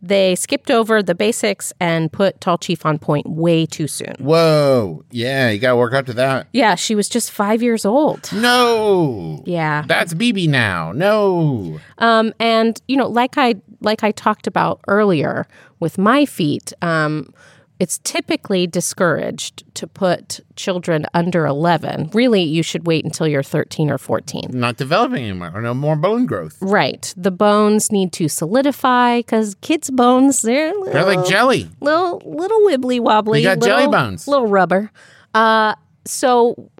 they 0.00 0.34
skipped 0.36 0.70
over 0.70 1.02
the 1.02 1.14
basics 1.14 1.72
and 1.80 2.12
put 2.12 2.40
tall 2.40 2.56
chief 2.58 2.86
on 2.86 2.98
pointe 2.98 3.26
way 3.28 3.66
too 3.66 3.88
soon 3.88 4.14
Whoa. 4.20 5.04
Yeah, 5.10 5.50
you 5.50 5.58
got 5.58 5.70
to 5.70 5.76
work 5.76 5.92
up 5.92 6.06
to 6.06 6.12
that. 6.14 6.46
yeah 6.52 6.74
she 6.76 6.94
was 6.94 7.08
just 7.08 7.30
five 7.30 7.62
years 7.62 7.84
old 7.84 8.30
No. 8.32 9.42
yeah 9.46 9.84
That's 9.86 10.14
BB 10.14 10.48
now. 10.48 10.92
No. 10.92 11.80
Um, 11.98 12.32
and 12.38 12.80
you 12.88 12.96
know, 12.96 13.08
like 13.08 13.36
I 13.38 13.56
like 13.80 14.02
I 14.04 14.10
talked 14.12 14.46
about 14.46 14.80
earlier 14.88 15.46
with 15.80 15.98
my 15.98 16.24
feet, 16.26 16.72
um, 16.82 17.32
it's 17.80 17.98
typically 17.98 18.66
discouraged 18.66 19.62
to 19.74 19.86
put 19.86 20.40
children 20.56 21.06
under 21.14 21.46
eleven. 21.46 22.10
Really, 22.12 22.42
you 22.42 22.62
should 22.62 22.86
wait 22.86 23.04
until 23.04 23.28
you're 23.28 23.42
thirteen 23.42 23.90
or 23.90 23.98
fourteen. 23.98 24.50
Not 24.52 24.76
developing 24.76 25.24
anymore. 25.24 25.60
No 25.60 25.74
more 25.74 25.96
bone 25.96 26.26
growth. 26.26 26.56
Right. 26.60 27.12
The 27.16 27.30
bones 27.30 27.92
need 27.92 28.12
to 28.14 28.28
solidify 28.28 29.18
because 29.18 29.54
kids' 29.60 29.90
bones 29.90 30.42
they're 30.42 30.72
little, 30.74 30.92
They're 30.92 31.04
like 31.04 31.26
jelly. 31.26 31.68
little 31.80 32.20
little 32.24 32.60
wibbly 32.60 33.00
wobbly. 33.00 33.40
You 33.40 33.44
got 33.46 33.58
little, 33.58 33.76
jelly 33.78 33.90
bones. 33.92 34.26
little 34.26 34.46
rubber. 34.48 34.90
Uh, 35.34 35.74
so 36.04 36.70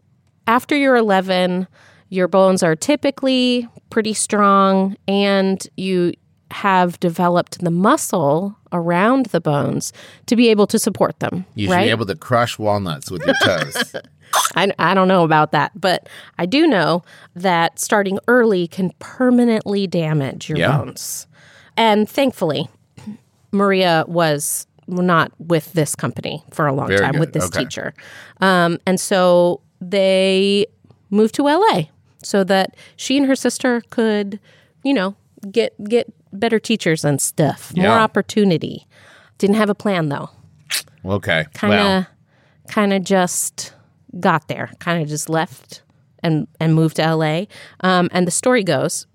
after 0.47 0.75
you're 0.75 0.95
11, 0.95 1.67
your 2.09 2.27
bones 2.27 2.63
are 2.63 2.75
typically 2.75 3.67
pretty 3.91 4.13
strong, 4.13 4.97
and 5.07 5.65
you 5.77 6.13
have 6.51 6.99
developed 6.99 7.59
the 7.63 7.71
muscle 7.71 8.55
around 8.71 9.27
the 9.27 9.41
bones 9.41 9.93
to 10.25 10.35
be 10.35 10.49
able 10.49 10.67
to 10.67 10.79
support 10.79 11.19
them. 11.19 11.45
You 11.55 11.67
should 11.67 11.73
right? 11.73 11.83
be 11.85 11.89
able 11.91 12.05
to 12.07 12.15
crush 12.15 12.57
walnuts 12.59 13.11
with 13.11 13.25
your 13.25 13.35
toes. 13.43 13.95
I, 14.55 14.71
I 14.79 14.93
don't 14.93 15.07
know 15.07 15.23
about 15.23 15.51
that, 15.51 15.71
but 15.79 16.07
I 16.37 16.45
do 16.45 16.67
know 16.67 17.03
that 17.35 17.79
starting 17.79 18.19
early 18.27 18.67
can 18.67 18.91
permanently 18.99 19.87
damage 19.87 20.49
your 20.49 20.57
Yeah. 20.59 20.77
bones. 20.77 21.27
And 21.77 22.09
thankfully, 22.09 22.67
Maria 23.51 24.05
was 24.07 24.67
not 24.87 25.31
with 25.39 25.73
this 25.73 25.95
company 25.95 26.43
for 26.51 26.67
a 26.67 26.73
long 26.73 26.87
Very 26.87 26.99
time 27.01 27.13
good. 27.13 27.19
with 27.19 27.33
this 27.33 27.45
Okay. 27.45 27.63
teacher. 27.63 27.93
Um, 28.41 28.79
and 28.85 28.99
so 28.99 29.61
they 29.81 30.65
moved 31.09 31.35
to 31.35 31.43
LA 31.47 31.83
so 32.23 32.43
that 32.43 32.75
she 32.95 33.17
and 33.17 33.25
her 33.27 33.35
sister 33.35 33.81
could, 33.91 34.39
you 34.83 34.93
know, 34.93 35.15
get 35.51 35.73
get 35.85 36.11
better 36.33 36.59
teachers 36.59 37.03
and 37.05 37.19
stuff, 37.21 37.73
more 37.75 37.85
Yeah. 37.85 38.03
opportunity. 38.03 38.87
Didn't 39.37 39.55
have 39.55 39.69
a 39.69 39.75
plan 39.75 40.09
though 40.09 40.29
Okay. 41.05 41.45
kind 41.53 41.71
well, 41.71 41.97
of 41.99 42.07
kind 42.71 42.93
of 42.93 43.03
just 43.03 43.73
got 44.19 44.47
there 44.47 44.69
kind 44.79 45.01
of 45.01 45.07
just 45.07 45.29
left 45.29 45.81
and 46.21 46.47
and 46.59 46.75
moved 46.75 46.97
to 46.97 47.15
LA 47.15 47.45
um, 47.81 48.09
and 48.11 48.27
the 48.27 48.31
story 48.31 48.63
goes 48.63 49.07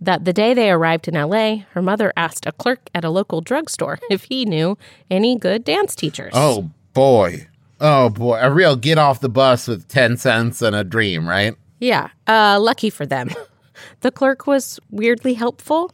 that 0.00 0.24
the 0.24 0.32
day 0.32 0.54
they 0.54 0.70
arrived 0.70 1.08
in 1.08 1.14
LA 1.14 1.64
her 1.72 1.82
mother 1.82 2.12
asked 2.16 2.46
a 2.46 2.52
clerk 2.52 2.88
at 2.94 3.04
a 3.04 3.10
local 3.10 3.40
drugstore 3.40 3.98
if 4.10 4.24
he 4.24 4.44
knew 4.44 4.76
any 5.10 5.36
good 5.36 5.64
dance 5.64 5.94
teachers 5.94 6.32
oh 6.36 6.70
boy. 6.94 7.46
Oh 7.80 8.10
boy. 8.10 8.38
A 8.40 8.48
real 8.52 8.76
get 8.76 8.96
off 8.96 9.18
the 9.18 9.28
bus 9.28 9.66
with 9.66 9.88
10 9.88 10.16
cents 10.16 10.62
and 10.62 10.76
a 10.76 10.84
dream, 10.84 11.28
right? 11.28 11.56
yeah 11.80 12.10
uh, 12.28 12.58
lucky 12.60 12.90
for 12.90 13.04
them 13.06 13.28
the 14.02 14.10
clerk 14.12 14.46
was 14.46 14.78
weirdly 14.90 15.34
helpful 15.34 15.90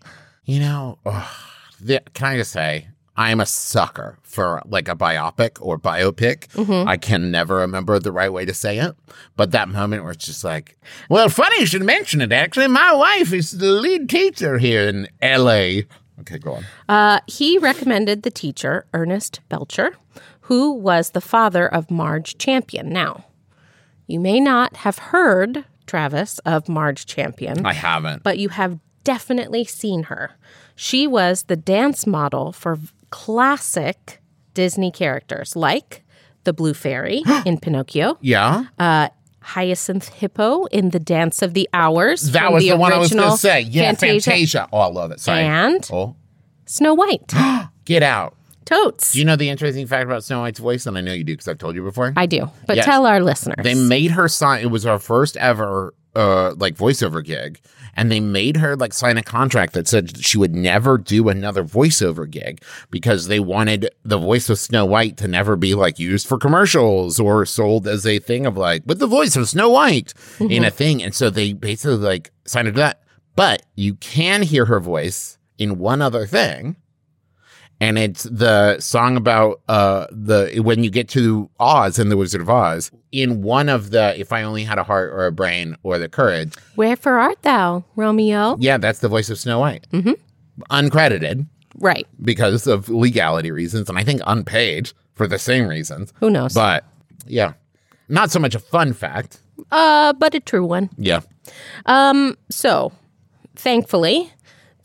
You 0.49 0.61
know, 0.61 0.99
ugh, 1.05 1.29
the, 1.79 2.03
can 2.15 2.27
I 2.29 2.37
just 2.39 2.53
say, 2.53 2.89
I 3.19 3.33
am 3.33 3.39
a 3.39 3.45
sucker 3.45 4.19
for 4.23 4.63
like 4.65 4.89
a 4.89 4.97
biopic 4.97 5.59
or 5.61 5.79
biopic. 5.79 6.47
Mm-hmm. 6.55 6.89
I 6.89 6.97
can 6.97 7.31
never 7.31 7.57
remember 7.57 7.99
the 7.99 8.13
right 8.13 8.33
way 8.33 8.47
to 8.47 8.55
say 8.55 8.79
it, 8.79 8.95
but 9.37 9.51
that 9.51 9.69
moment 9.69 10.05
where 10.05 10.13
it's 10.13 10.25
just 10.25 10.45
like, 10.45 10.79
well, 11.11 11.29
funny 11.29 11.61
you 11.61 11.67
should 11.67 11.83
mention 11.85 12.23
it. 12.23 12.33
Actually, 12.33 12.69
my 12.69 12.95
wife 12.95 13.31
is 13.35 13.59
the 13.59 13.73
lead 13.73 14.09
teacher 14.09 14.57
here 14.57 14.89
in 14.89 15.07
L.A. 15.21 15.85
Okay, 16.21 16.39
go 16.39 16.55
on. 16.55 16.65
Uh, 16.89 17.21
he 17.27 17.59
recommended 17.59 18.23
the 18.23 18.31
teacher, 18.31 18.87
Ernest 18.95 19.41
Belcher, 19.51 19.97
who 20.43 20.73
was 20.73 21.11
the 21.11 21.21
father 21.21 21.69
of 21.69 21.91
Marge 21.91 22.39
Champion. 22.39 22.89
Now, 22.89 23.27
you 24.07 24.19
may 24.19 24.41
not 24.41 24.77
have 24.77 24.99
heard, 24.99 25.67
Travis, 25.87 26.39
of 26.47 26.71
Marge 26.71 27.05
Champion, 27.05 27.67
I 27.67 27.75
haven't. 27.75 28.23
but 28.23 28.39
you 28.39 28.49
have 28.49 28.79
definitely 29.09 29.65
seen 29.65 30.03
her. 30.05 30.33
She 30.77 31.07
was 31.07 31.45
the 31.45 31.57
dance 31.57 32.07
model 32.07 32.53
for 32.53 32.79
classic 33.09 34.21
Disney 34.53 34.91
characters 34.91 35.57
like 35.57 36.05
the 36.45 36.53
Blue 36.53 36.75
Fairy 36.75 37.23
in 37.47 37.59
Pinocchio, 37.59 38.19
yeah, 38.21 38.65
uh, 38.79 39.09
Hyacinth 39.41 40.09
Hippo 40.09 40.67
in 40.67 40.91
The 40.91 40.99
Dance 40.99 41.41
of 41.41 41.55
the 41.55 41.67
Hours. 41.73 42.33
that 42.33 42.53
was 42.53 42.63
the, 42.65 42.77
one 42.77 42.93
I 42.93 42.99
was 42.99 43.15
going 43.15 43.31
to 43.31 43.39
say. 43.39 43.63
Yeah, 43.63 43.95
Fantasia. 43.95 44.69
Oh, 44.71 44.81
I 44.81 44.89
love 44.89 45.11
it. 45.11 45.21
Sorry. 45.21 45.41
And 45.41 45.89
oh, 45.91 46.15
Snow 46.67 46.93
White. 46.93 47.33
get 47.87 48.03
out. 48.03 48.35
Totes. 48.67 49.13
Do 49.13 49.21
you 49.21 49.25
know 49.25 49.37
the 49.37 49.49
interesting 49.49 49.87
fact 49.87 50.05
about 50.05 50.23
Snow 50.23 50.41
White's 50.41 50.59
voice? 50.59 50.85
And 50.85 50.99
I 50.99 51.01
know 51.01 51.15
you 51.15 51.25
do 51.25 51.33
because 51.33 51.49
I've 51.49 51.57
told 51.57 51.77
you 51.77 51.83
before. 51.83 52.13
I 52.15 52.27
do, 52.27 52.51
but 52.67 52.77
Yes. 52.77 52.85
tell 52.85 53.07
our 53.07 53.21
listeners. 53.21 53.63
They 53.63 53.75
made 53.75 54.11
her 54.11 54.29
sign. 54.29 54.61
It 54.61 54.71
was 54.71 54.85
our 54.85 54.99
first 54.99 55.39
ever 55.39 55.95
uh 56.19 56.55
like 56.57 56.75
voiceover 56.75 57.25
gig, 57.25 57.61
and 57.95 58.11
they 58.11 58.21
made 58.21 58.57
her 58.57 58.77
like 58.77 58.93
sign 58.93 59.17
a 59.17 59.23
contract 59.23 59.73
that 59.73 59.89
said 59.89 60.25
she 60.25 60.37
would 60.37 60.55
never 60.55 60.99
do 60.99 61.29
another 61.29 61.65
voiceover 61.65 62.29
gig 62.29 62.61
because 62.91 63.29
they 63.29 63.41
wanted 63.41 63.89
the 64.05 64.19
voice 64.19 64.51
of 64.51 64.59
Snow 64.59 64.85
White 64.85 65.17
to 65.19 65.29
never 65.29 65.57
be 65.57 65.75
like 65.75 65.99
used 65.99 66.27
for 66.27 66.39
commercials 66.39 67.21
or 67.21 67.47
sold 67.47 67.87
as 67.87 68.05
a 68.05 68.19
thing 68.19 68.47
of 68.47 68.57
like 68.57 68.83
with 68.85 68.99
the 68.99 69.07
voice 69.07 69.37
of 69.37 69.49
Snow 69.49 69.71
White 69.71 70.13
in 70.41 70.65
a 70.65 70.71
thing. 70.71 71.03
And 71.03 71.15
so 71.15 71.31
they 71.31 71.53
basically 71.53 71.97
like 71.97 72.31
signed 72.45 72.67
her 72.67 72.73
to 72.73 72.79
that. 72.79 73.03
But 73.37 73.63
you 73.77 73.95
can 73.95 74.43
hear 74.43 74.65
her 74.65 74.81
voice 74.81 75.39
in 75.59 75.79
one 75.79 76.03
other 76.03 76.27
thing 76.27 76.77
and 77.81 77.99
it's 77.99 78.25
the 78.25 78.79
song 78.81 79.17
about 79.17 79.61
uh 79.69 80.07
the 80.11 80.61
when 80.65 80.83
you 80.85 80.91
get 80.91 81.09
to 81.11 81.49
Oz 81.61 81.99
and 81.99 82.11
the 82.11 82.17
Wizard 82.17 82.41
of 82.41 82.51
Oz. 82.51 82.91
In 83.11 83.41
one 83.43 83.69
of 83.71 83.91
the 83.91 84.19
"If 84.21 84.33
I 84.33 84.43
Only 84.43 84.65
Had 84.65 84.79
a 84.79 84.83
Heart 84.85 85.13
or 85.13 85.27
a 85.27 85.33
Brain" 85.33 85.77
or 85.83 85.97
"The 85.99 86.09
Courage," 86.09 86.53
Wherefore 86.77 87.19
art 87.19 87.41
thou, 87.43 87.85
Romeo? 87.97 88.57
yeah, 88.61 88.77
that's 88.79 88.99
the 88.99 89.09
voice 89.09 89.31
of 89.31 89.39
Snow 89.39 89.61
White, 89.61 89.87
mm-hmm. 89.93 90.13
uncredited 90.71 91.47
Right. 91.81 92.07
because 92.23 92.67
of 92.67 92.89
legality 92.89 93.51
reasons, 93.51 93.89
and 93.89 93.99
I 93.99 94.05
think 94.05 94.21
unpaid 94.27 94.93
for 95.15 95.27
the 95.27 95.39
same 95.39 95.67
reasons. 95.69 96.13
Who 96.21 96.29
knows? 96.31 96.53
But 96.55 96.85
yeah, 97.27 97.53
not 98.09 98.31
so 98.31 98.39
much 98.41 98.55
a 98.55 98.59
fun 98.59 98.93
fact. 98.93 99.39
uh, 99.71 100.13
but 100.15 100.35
a 100.35 100.41
true 100.41 100.65
one. 100.67 100.91
Yeah, 100.99 101.21
Um 101.87 102.37
So, 102.51 102.93
thankfully, 103.57 104.33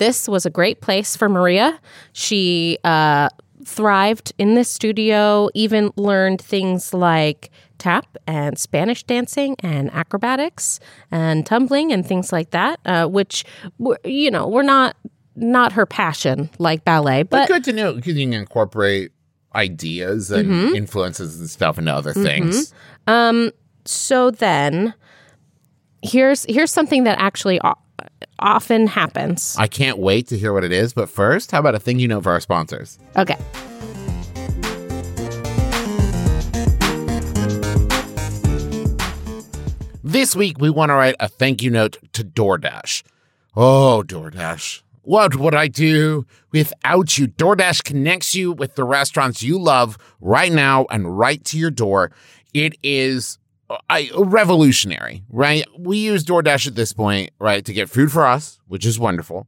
this 0.04 0.28
was 0.28 0.46
a 0.46 0.50
great 0.50 0.82
place 0.82 1.16
for 1.16 1.30
Maria. 1.30 1.80
She 2.14 2.78
uh, 2.84 3.30
thrived 3.66 4.34
in 4.38 4.56
this 4.56 4.70
studio, 4.70 5.50
even 5.54 5.92
learned 5.96 6.42
things 6.42 6.94
like 6.94 7.50
tap 7.78 8.06
and 8.28 8.58
Spanish 8.58 9.04
dancing 9.04 9.56
and 9.60 9.92
acrobatics 9.94 10.80
and 11.12 11.46
tumbling 11.46 11.92
and 11.92 12.06
things 12.06 12.32
like 12.32 12.52
that, 12.52 12.80
uh, 12.86 13.08
which, 13.08 13.44
were- 13.80 14.00
you 14.06 14.30
know, 14.32 14.48
were 14.48 14.64
not 14.64 14.96
not 15.36 15.72
her 15.74 15.86
passion 15.86 16.50
like 16.60 16.86
ballet, 16.86 17.24
but 17.24 17.48
but 17.48 17.48
good 17.48 17.64
to 17.64 17.74
know 17.74 17.94
because 17.94 18.16
you 18.16 18.26
can 18.26 18.34
incorporate 18.34 19.12
ideas 19.56 20.30
and 20.32 20.48
Mm-hmm. 20.50 20.76
influences 20.76 21.40
and 21.40 21.50
stuff 21.50 21.78
into 21.80 21.92
other 21.94 22.14
things. 22.14 22.74
so 23.86 24.32
then 24.32 24.94
here's 26.02 26.46
here's 26.48 26.72
something 26.72 27.04
that 27.06 27.18
actually 27.20 27.60
o- 27.64 27.74
often 28.40 28.88
happens. 28.88 29.56
I 29.58 29.68
can't 29.68 29.98
wait 29.98 30.28
to 30.28 30.38
hear 30.38 30.54
what 30.54 30.64
it 30.64 30.72
is. 30.72 30.94
But 30.94 31.10
first, 31.10 31.52
how 31.52 31.60
about 31.60 31.76
a 31.76 31.80
thing 31.80 32.00
you 32.00 32.08
know 32.08 32.22
for 32.22 32.32
our 32.32 32.40
sponsors? 32.40 33.00
Okay. 33.16 33.38
This 40.06 40.36
week, 40.36 40.60
we 40.60 40.70
want 40.70 40.90
to 40.90 40.94
write 40.94 41.16
a 41.20 41.28
thank 41.28 41.64
you 41.64 41.72
note 41.72 41.98
to 42.14 42.24
DoorDash. 42.24 43.04
Oh, 43.56 44.04
DoorDash. 44.06 44.82
What 45.02 45.36
would 45.36 45.56
I 45.56 45.68
do 45.68 46.26
without 46.52 47.18
you? 47.18 47.28
DoorDash 47.28 47.84
connects 47.84 48.36
you 48.36 48.52
with 48.52 48.76
the 48.76 48.84
restaurants 48.84 49.42
you 49.42 49.60
love 49.60 49.98
right 50.22 50.52
now 50.52 50.86
and 50.90 51.18
right 51.18 51.44
to 51.46 51.58
your 51.58 51.72
door. 51.72 52.12
It 52.54 52.76
is 52.84 53.38
I, 53.90 54.10
revolutionary, 54.16 55.24
right? 55.30 55.66
We 55.78 55.98
use 55.98 56.24
DoorDash 56.24 56.68
at 56.68 56.76
this 56.76 56.94
point, 56.94 57.32
right, 57.40 57.64
to 57.66 57.74
get 57.74 57.90
food 57.90 58.12
for 58.12 58.26
us, 58.26 58.60
which 58.68 58.86
is 58.86 59.00
wonderful. 59.00 59.48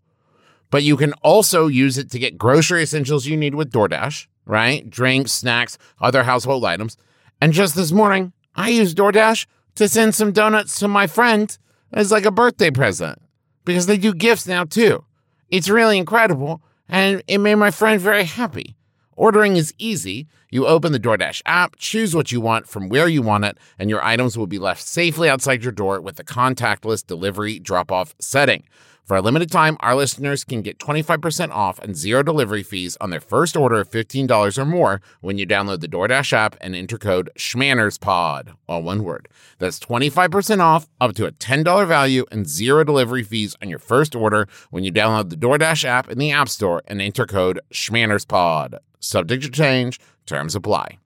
But 0.71 0.83
you 0.83 0.97
can 0.97 1.13
also 1.21 1.67
use 1.67 1.97
it 1.97 2.09
to 2.11 2.19
get 2.19 2.37
grocery 2.37 2.83
essentials 2.83 3.25
you 3.25 3.37
need 3.37 3.55
with 3.55 3.71
DoorDash, 3.71 4.27
right? 4.45 4.89
Drinks, 4.89 5.31
snacks, 5.31 5.77
other 6.01 6.23
household 6.23 6.65
items. 6.65 6.97
And 7.41 7.53
just 7.53 7.75
this 7.75 7.91
morning, 7.91 8.33
I 8.55 8.69
used 8.69 8.97
DoorDash 8.97 9.45
to 9.75 9.87
send 9.87 10.15
some 10.15 10.31
donuts 10.31 10.79
to 10.79 10.87
my 10.87 11.07
friend 11.07 11.55
as 11.91 12.11
like 12.11 12.25
a 12.25 12.31
birthday 12.31 12.71
present 12.71 13.21
because 13.63 13.85
they 13.85 13.97
do 13.97 14.13
gifts 14.13 14.47
now 14.47 14.63
too. 14.63 15.03
It's 15.49 15.69
really 15.69 15.97
incredible 15.97 16.61
and 16.87 17.21
it 17.27 17.39
made 17.39 17.55
my 17.55 17.71
friend 17.71 17.99
very 17.99 18.23
happy. 18.23 18.75
Ordering 19.17 19.55
is 19.55 19.73
easy. 19.77 20.27
You 20.49 20.67
open 20.67 20.91
the 20.91 20.99
DoorDash 20.99 21.41
app, 21.45 21.77
choose 21.77 22.13
what 22.13 22.33
you 22.33 22.41
want 22.41 22.67
from 22.67 22.89
where 22.89 23.07
you 23.07 23.21
want 23.21 23.45
it, 23.45 23.57
and 23.79 23.89
your 23.89 24.03
items 24.03 24.37
will 24.37 24.47
be 24.47 24.59
left 24.59 24.81
safely 24.81 25.29
outside 25.29 25.63
your 25.63 25.71
door 25.71 26.01
with 26.01 26.17
the 26.17 26.23
contactless 26.23 27.05
delivery 27.05 27.59
drop 27.59 27.93
off 27.93 28.13
setting. 28.19 28.63
For 29.05 29.15
a 29.15 29.21
limited 29.21 29.51
time, 29.51 29.77
our 29.81 29.93
listeners 29.93 30.43
can 30.43 30.63
get 30.63 30.79
25% 30.79 31.51
off 31.51 31.77
and 31.77 31.95
zero 31.95 32.23
delivery 32.23 32.63
fees 32.63 32.97
on 32.99 33.11
their 33.11 33.19
first 33.19 33.55
order 33.55 33.75
of 33.75 33.91
$15 33.91 34.57
or 34.57 34.65
more 34.65 34.99
when 35.21 35.37
you 35.37 35.45
download 35.45 35.81
the 35.81 35.87
DoorDash 35.87 36.33
app 36.33 36.55
and 36.59 36.75
enter 36.75 36.97
code 36.97 37.29
SCHMANNERSPOD, 37.37 38.55
all 38.67 38.81
one 38.81 39.03
word. 39.03 39.27
That's 39.59 39.79
25% 39.79 40.59
off, 40.59 40.87
up 40.99 41.13
to 41.17 41.27
a 41.27 41.31
$10 41.31 41.87
value, 41.87 42.25
and 42.31 42.49
zero 42.49 42.83
delivery 42.83 43.21
fees 43.21 43.55
on 43.61 43.69
your 43.69 43.77
first 43.77 44.15
order 44.15 44.47
when 44.71 44.83
you 44.83 44.91
download 44.91 45.29
the 45.29 45.37
DoorDash 45.37 45.85
app 45.85 46.09
in 46.09 46.17
the 46.17 46.31
App 46.31 46.49
Store 46.49 46.81
and 46.87 46.99
enter 46.99 47.27
code 47.27 47.59
SCHMANNERSPOD. 47.71 48.79
Subject 48.99 49.43
to 49.43 49.51
change, 49.51 49.99
terms 50.25 50.55
apply. 50.55 50.97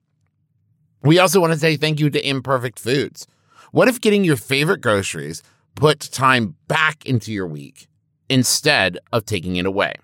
We 1.02 1.18
also 1.18 1.38
want 1.38 1.52
to 1.52 1.58
say 1.58 1.76
thank 1.76 2.00
you 2.00 2.08
to 2.08 2.26
Imperfect 2.26 2.78
Foods. 2.78 3.26
What 3.72 3.88
if 3.88 4.00
getting 4.00 4.24
your 4.24 4.36
favorite 4.36 4.80
groceries 4.80 5.42
put 5.74 6.00
time 6.00 6.56
back 6.68 7.06
into 7.06 7.32
your 7.32 7.46
week 7.46 7.88
instead 8.28 8.98
of 9.12 9.24
taking 9.24 9.56
it 9.56 9.66
away? 9.66 9.94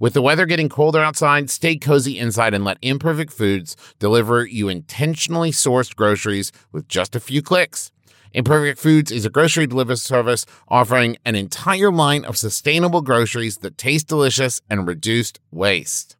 With 0.00 0.14
the 0.14 0.22
weather 0.22 0.46
getting 0.46 0.68
colder 0.68 1.00
outside, 1.00 1.50
stay 1.50 1.76
cozy 1.76 2.18
inside 2.18 2.54
and 2.54 2.64
let 2.64 2.78
Imperfect 2.82 3.32
Foods 3.32 3.76
deliver 3.98 4.46
you 4.46 4.68
intentionally 4.68 5.50
sourced 5.50 5.96
groceries 5.96 6.52
with 6.70 6.86
just 6.86 7.16
a 7.16 7.20
few 7.20 7.42
clicks. 7.42 7.90
Imperfect 8.32 8.78
Foods 8.78 9.10
is 9.10 9.24
a 9.24 9.30
grocery 9.30 9.66
delivery 9.66 9.96
service 9.96 10.44
offering 10.68 11.16
an 11.24 11.34
entire 11.34 11.90
line 11.90 12.24
of 12.24 12.36
sustainable 12.36 13.00
groceries 13.00 13.58
that 13.58 13.78
taste 13.78 14.06
delicious 14.06 14.60
and 14.68 14.86
reduced 14.86 15.40
waste. 15.50 16.17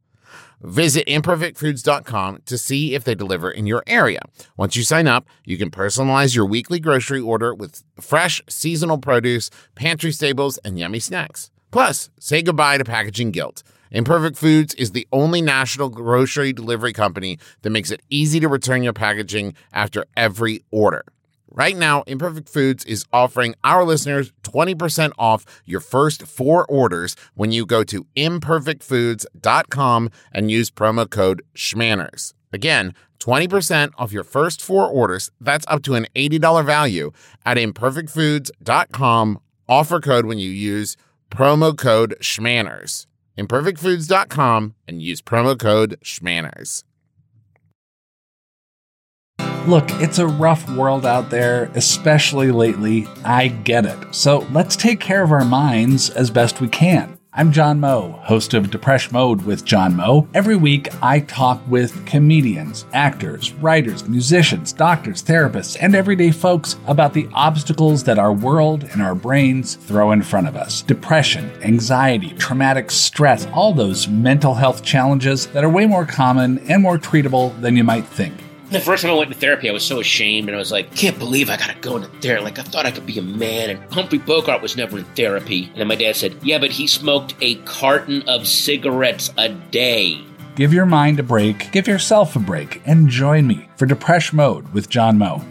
Visit 0.61 1.07
imperfectfoods.com 1.07 2.43
to 2.47 2.59
see 2.59 2.95
if 2.95 3.05
they 3.05 3.15
deliver 3.15 3.50
in 3.50 3.67
your 3.67 3.83
area. 3.87 4.21
Once 4.57 4.75
you 4.77 4.83
sign 4.83 5.07
up, 5.07 5.27
you 5.45 5.57
can 5.57 5.71
personalize 5.71 6.35
your 6.35 6.47
weekly 6.47 6.81
grocery 6.81 7.21
order 7.21 7.55
with 7.55 7.85
fresh, 8.00 8.43
seasonal 8.49 8.99
produce, 8.99 9.50
pantry 9.75 10.11
staples, 10.11 10.59
and 10.59 10.79
yummy 10.79 10.99
snacks. 10.99 11.50
Plus, 11.71 12.11
say 12.19 12.43
goodbye 12.43 12.79
to 12.79 12.85
packaging 12.85 13.31
guilt. 13.31 13.62
Imperfect 13.91 14.37
Foods 14.37 14.75
is 14.75 14.91
the 14.91 15.09
only 15.12 15.41
national 15.41 15.88
grocery 15.88 16.53
delivery 16.53 16.93
company 16.93 17.38
that 17.62 17.71
makes 17.71 17.91
it 17.91 18.03
easy 18.11 18.38
to 18.41 18.49
return 18.49 18.83
your 18.83 18.93
packaging 18.93 19.55
after 19.73 20.05
every 20.17 20.62
order. 20.71 21.05
Right 21.50 21.76
now, 21.76 22.02
Imperfect 22.07 22.49
Foods 22.49 22.85
is 22.85 23.07
offering 23.12 23.55
our 23.64 23.83
listeners 23.85 24.33
20% 24.43 25.12
off 25.19 25.45
your 25.64 25.81
first 25.81 26.26
four 26.26 26.67
orders 26.67 27.17
when 27.35 27.52
you 27.52 27.64
go 27.64 27.83
to 27.85 28.05
imperfectfoods.com 28.17 30.11
and 30.33 30.50
use 30.50 30.71
promo 30.71 31.09
code 31.09 31.43
SCHMANNERS. 31.55 32.35
Again, 32.52 32.95
20% 33.19 33.93
off 33.97 34.12
your 34.12 34.25
first 34.25 34.61
four 34.61 34.87
orders. 34.87 35.31
That's 35.40 35.64
up 35.69 35.83
to 35.85 35.95
an 35.95 36.07
$80 36.14 36.64
value 36.64 37.12
at 37.45 37.57
imperfectfoods.com. 37.57 39.40
Offer 39.69 40.00
code 40.00 40.26
when 40.26 40.38
you 40.38 40.50
use 40.50 40.97
promo 41.31 41.76
code 41.76 42.14
SCHMANNERS. 42.21 43.07
Imperfectfoods.com 43.38 44.75
and 44.87 45.02
use 45.02 45.23
promo 45.23 45.59
code 45.59 45.99
SCHMANNERS. 46.02 46.85
Look, 49.68 49.90
it's 50.00 50.18
a 50.18 50.26
rough 50.26 50.66
world 50.70 51.04
out 51.04 51.28
there, 51.28 51.70
especially 51.74 52.50
lately. 52.52 53.07
I 53.22 53.48
get 53.48 53.85
it. 53.85 54.14
So 54.14 54.46
let's 54.50 54.76
take 54.76 54.98
care 54.98 55.22
of 55.22 55.31
our 55.31 55.44
minds 55.44 56.09
as 56.09 56.31
best 56.31 56.62
we 56.62 56.68
can. 56.68 57.18
I'm 57.35 57.52
John 57.52 57.78
Moe, 57.78 58.12
host 58.22 58.54
of 58.54 58.68
Depresh 58.68 59.12
Mode 59.12 59.42
with 59.42 59.66
John 59.66 59.94
Moe. 59.94 60.26
Every 60.33 60.57
week, 60.57 60.88
I 61.02 61.20
talk 61.20 61.61
with 61.68 62.07
comedians, 62.07 62.87
actors, 62.94 63.52
writers, 63.52 64.09
musicians, 64.09 64.72
doctors, 64.72 65.22
therapists, 65.22 65.76
and 65.78 65.94
everyday 65.94 66.31
folks 66.31 66.76
about 66.87 67.12
the 67.12 67.28
obstacles 67.35 68.04
that 68.04 68.18
our 68.18 68.33
world 68.33 68.85
and 68.85 69.02
our 69.02 69.14
brains 69.14 69.74
throw 69.74 70.12
in 70.12 70.22
front 70.22 70.48
of 70.48 70.57
us. 70.57 70.81
Depression, 70.81 71.52
anxiety, 71.62 72.31
traumatic 72.38 72.90
stress, 72.90 73.46
all 73.48 73.74
those 73.74 74.09
mental 74.09 74.54
health 74.54 74.83
challenges 74.83 75.46
that 75.48 75.62
are 75.62 75.68
way 75.68 75.85
more 75.85 76.07
common 76.07 76.59
and 76.70 76.83
more 76.83 76.96
treatable 76.96 77.61
than 77.61 77.76
you 77.76 77.85
might 77.85 78.07
think. 78.07 78.33
The 78.70 78.81
first 78.81 79.02
time 79.02 79.12
I 79.12 79.14
went 79.14 79.33
to 79.33 79.37
therapy, 79.38 79.70
I 79.70 79.72
was 79.72 79.83
so 79.83 79.98
ashamed, 79.98 80.48
and 80.48 80.54
I 80.54 80.59
was 80.59 80.70
like, 80.70 80.94
"Can't 80.94 81.18
believe 81.18 81.48
I 81.48 81.57
gotta 81.57 81.78
go 81.81 81.96
into 81.96 82.09
therapy." 82.20 82.44
Like 82.44 82.59
I 82.59 82.62
thought 82.62 82.85
I 82.85 82.90
could 82.90 83.07
be 83.07 83.18
a 83.18 83.22
man, 83.22 83.70
and 83.70 83.92
Humphrey 83.92 84.18
Bogart 84.18 84.61
was 84.61 84.76
never 84.76 84.98
in 84.98 85.04
therapy. 85.16 85.70
And 85.70 85.76
then 85.76 85.88
my 85.88 85.94
dad 85.94 86.16
said, 86.16 86.37
"Yeah, 86.42 86.59
but 86.59 86.70
he 86.70 86.87
smoked 86.87 87.35
a 87.40 87.54
carton 87.64 88.22
of 88.28 88.46
cigarettes 88.46 89.33
a 89.38 89.48
day." 89.48 90.20
Give 90.54 90.74
your 90.74 90.85
mind 90.85 91.18
a 91.18 91.22
break, 91.22 91.72
give 91.72 91.88
yourself 91.88 92.37
a 92.37 92.40
break, 92.40 92.83
and 92.85 93.09
join 93.09 93.46
me 93.46 93.66
for 93.76 93.87
Depresh 93.87 94.35
Mode 94.35 94.68
with 94.74 94.90
John 94.90 95.16
Moe. 95.16 95.42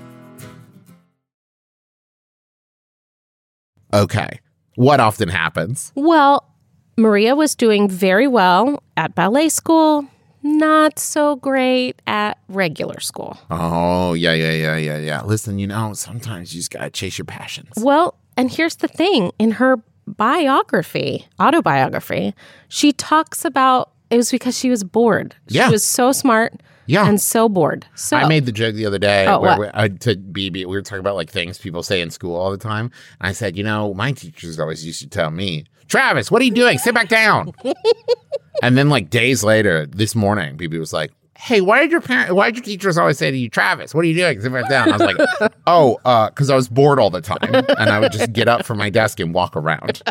Okay. 3.93 4.41
What 4.75 4.99
often 4.99 5.30
happens? 5.30 5.91
Well, 5.95 6.53
Maria 6.97 7.36
was 7.36 7.56
doing 7.56 7.89
very 7.89 8.27
well 8.27 8.84
at 8.95 9.15
ballet 9.15 9.49
school, 9.49 10.06
not 10.47 10.97
so 10.99 11.36
great 11.36 12.01
at 12.07 12.38
regular 12.47 12.99
school. 12.99 13.38
Oh, 13.51 14.13
yeah, 14.13 14.33
yeah, 14.33 14.51
yeah, 14.51 14.75
yeah, 14.77 14.97
yeah. 14.97 15.21
Listen, 15.23 15.60
you 15.60 15.67
know, 15.67 15.93
sometimes 15.93 16.53
you 16.53 16.60
just 16.60 16.71
got 16.71 16.81
to 16.81 16.89
chase 16.89 17.17
your 17.17 17.25
passions. 17.25 17.71
Well, 17.77 18.15
and 18.36 18.51
here's 18.51 18.77
the 18.77 18.88
thing 18.88 19.31
in 19.39 19.51
her 19.51 19.77
biography, 20.07 21.27
autobiography, 21.39 22.33
she 22.69 22.93
talks 22.93 23.43
about 23.45 23.91
it 24.10 24.15
was 24.17 24.31
because 24.31 24.57
she 24.57 24.69
was 24.69 24.83
bored. 24.83 25.36
She 25.49 25.55
Yeah. 25.55 25.69
was 25.69 25.83
so 25.83 26.13
smart 26.13 26.62
Yeah. 26.86 27.05
and 27.07 27.19
so 27.19 27.49
bored. 27.49 27.86
So 27.95 28.15
I 28.15 28.25
made 28.27 28.45
the 28.45 28.53
joke 28.53 28.75
the 28.75 28.86
other 28.86 28.99
day 28.99 29.27
Oh, 29.27 29.41
where 29.41 29.60
we, 29.60 29.67
I, 29.73 29.89
to 29.89 30.15
BB, 30.15 30.53
we 30.53 30.65
were 30.65 30.81
talking 30.81 31.01
about 31.01 31.15
like 31.15 31.29
things 31.29 31.57
people 31.57 31.83
say 31.83 31.99
in 31.99 32.10
school 32.10 32.36
all 32.36 32.49
the 32.51 32.57
time. 32.57 32.89
And 33.19 33.27
I 33.27 33.31
said, 33.33 33.57
you 33.57 33.63
know, 33.65 33.93
my 33.93 34.13
teachers 34.13 34.60
always 34.60 34.86
used 34.86 35.01
to 35.01 35.10
tell 35.10 35.29
me, 35.29 35.65
Travis, 35.89 36.31
what 36.31 36.41
are 36.41 36.45
you 36.45 36.51
doing? 36.51 36.77
Sit 36.77 36.93
back 36.95 37.10
down. 37.10 37.51
and 38.63 38.78
then 38.78 38.89
like 38.89 39.10
days 39.10 39.43
later, 39.43 39.86
this 39.86 40.15
morning, 40.15 40.58
BB 40.58 40.80
was 40.80 40.93
like, 40.93 41.12
Hey, 41.38 41.62
why 41.62 41.82
did 41.82 41.91
your 41.91 42.02
parent, 42.02 42.34
why 42.36 42.50
did 42.50 42.58
your 42.58 42.65
teachers 42.65 42.98
always 42.98 43.20
say 43.20 43.30
to 43.30 43.38
you, 43.38 43.48
Travis, 43.48 43.93
what 43.93 44.04
are 44.04 44.08
you 44.08 44.15
doing? 44.15 44.41
Sit 44.41 44.52
back 44.52 44.67
down. 44.70 44.91
I 44.91 44.98
was 44.98 45.02
like, 45.02 45.52
oh, 45.67 46.00
uh, 46.04 46.32
cause 46.32 46.50
I 46.50 46.56
was 46.56 46.67
bored 46.67 47.00
all 47.00 47.12
the 47.12 47.22
time. 47.22 47.54
And 47.54 47.89
I 47.89 48.00
would 48.00 48.12
just 48.12 48.34
get 48.34 48.48
up 48.48 48.65
from 48.65 48.80
my 48.80 48.89
desk 48.89 49.20
and 49.20 49.34
walk 49.36 49.56
around. 49.56 50.02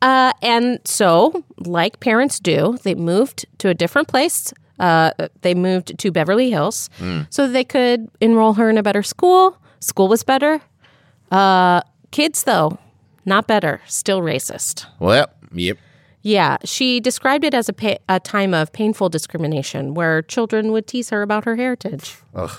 Uh, 0.00 0.32
and 0.42 0.80
so, 0.84 1.44
like 1.58 1.98
parents 2.00 2.38
do, 2.38 2.78
they 2.84 2.94
moved 2.94 3.46
to 3.58 3.68
a 3.68 3.74
different 3.74 4.06
place. 4.08 4.52
Uh, 4.78 5.10
they 5.40 5.54
moved 5.54 5.98
to 5.98 6.12
Beverly 6.12 6.50
Hills 6.50 6.88
so 7.30 7.48
they 7.48 7.64
could 7.64 8.08
enroll 8.20 8.52
her 8.54 8.70
in 8.70 8.78
a 8.78 8.82
better 8.82 9.02
school. 9.02 9.58
School 9.80 10.08
was 10.08 10.22
better. 10.22 10.60
Uh, 11.32 11.80
kids, 12.10 12.44
though, 12.44 12.78
not 13.24 13.46
better. 13.48 13.80
Still 13.86 14.20
racist. 14.20 14.86
Well, 15.00 15.26
yep. 15.52 15.78
Yeah, 16.22 16.56
she 16.64 17.00
described 17.00 17.44
it 17.44 17.54
as 17.54 17.68
a, 17.68 17.72
pa- 17.72 17.98
a 18.08 18.18
time 18.20 18.52
of 18.52 18.72
painful 18.72 19.08
discrimination 19.08 19.94
where 19.94 20.22
children 20.22 20.72
would 20.72 20.86
tease 20.86 21.10
her 21.10 21.22
about 21.22 21.44
her 21.44 21.56
heritage. 21.56 22.16
Ugh. 22.34 22.50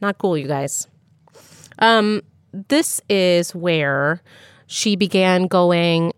Not 0.00 0.18
cool, 0.18 0.36
you 0.36 0.46
guys. 0.46 0.86
Um, 1.78 2.22
this 2.52 3.00
is 3.08 3.54
where 3.54 4.22
she 4.66 4.94
began 4.96 5.46
going 5.46 6.12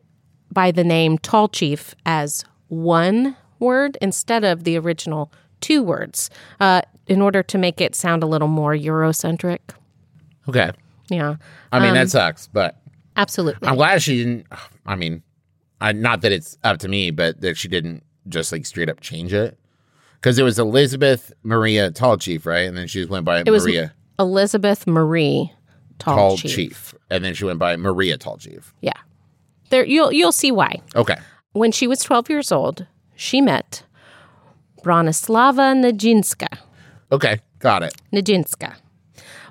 by 0.53 0.71
the 0.71 0.85
name 0.85 1.19
Tall 1.19 1.49
Chief 1.49 1.95
as 2.05 2.45
one 2.69 3.37
word 3.59 3.97
instead 4.01 4.45
of 4.45 4.65
the 4.65 4.77
original 4.77 5.33
two 5.61 5.83
words 5.83 6.31
uh, 6.59 6.83
in 7.07 7.21
order 7.21 7.43
to 7.43 7.59
make 7.59 7.81
it 7.81 7.95
sound 7.95 8.23
a 8.23 8.27
little 8.27 8.49
more 8.49 8.75
Eurocentric. 8.75 9.59
Okay. 10.49 10.71
Yeah, 11.09 11.37
I 11.73 11.81
mean, 11.81 11.95
that 11.95 12.09
sucks, 12.09 12.47
but 12.47 12.77
absolutely. 13.17 13.67
I'm 13.67 13.75
glad 13.75 14.01
she 14.01 14.19
didn't. 14.19 14.47
I 14.87 14.95
mean, 14.95 15.25
I, 15.81 15.93
not 15.93 16.21
that 16.23 16.33
it's 16.33 16.59
up 16.63 16.79
to 16.79 16.89
me, 16.89 17.11
but 17.11 17.41
that 17.41 17.57
she 17.57 17.69
didn't 17.69 18.03
just 18.29 18.53
like 18.53 18.67
straight 18.67 18.89
up 18.89 19.01
change 19.01 19.33
it 19.33 19.59
because 20.15 20.39
it 20.39 20.43
was 20.43 20.59
Elizabeth 20.59 21.33
Maria 21.43 21.91
Tall 21.91 22.17
Chief, 22.19 22.45
right? 22.47 22.67
And 22.69 22.77
then 22.77 22.87
she 22.87 23.01
just 23.01 23.11
went 23.11 23.25
by 23.25 23.41
it 23.41 23.51
was 23.51 23.65
Maria 23.65 23.95
Elizabeth 24.19 24.87
Marie 24.87 25.53
Tall, 25.99 26.17
Tall 26.17 26.37
Chief. 26.37 26.55
Chief. 26.55 26.95
and 27.11 27.25
then 27.25 27.35
she 27.35 27.45
went 27.45 27.59
by 27.59 27.77
Maria 27.77 28.19
Tall 28.19 28.37
Chief. 28.37 28.75
Yeah, 28.83 28.93
there 29.71 29.85
you'll 29.85 30.13
you'll 30.13 30.33
see 30.33 30.51
why. 30.53 30.81
Okay, 30.95 31.17
When 31.53 31.73
she 31.73 31.87
was 31.87 32.01
12 32.01 32.29
years 32.29 32.53
old, 32.53 32.87
she 33.17 33.41
met 33.41 33.85
Bronislava 34.83 35.75
Nijinska. 35.75 36.59
okay, 37.13 37.41
got 37.59 37.83
it. 37.83 37.95
Nijinska 38.13 38.75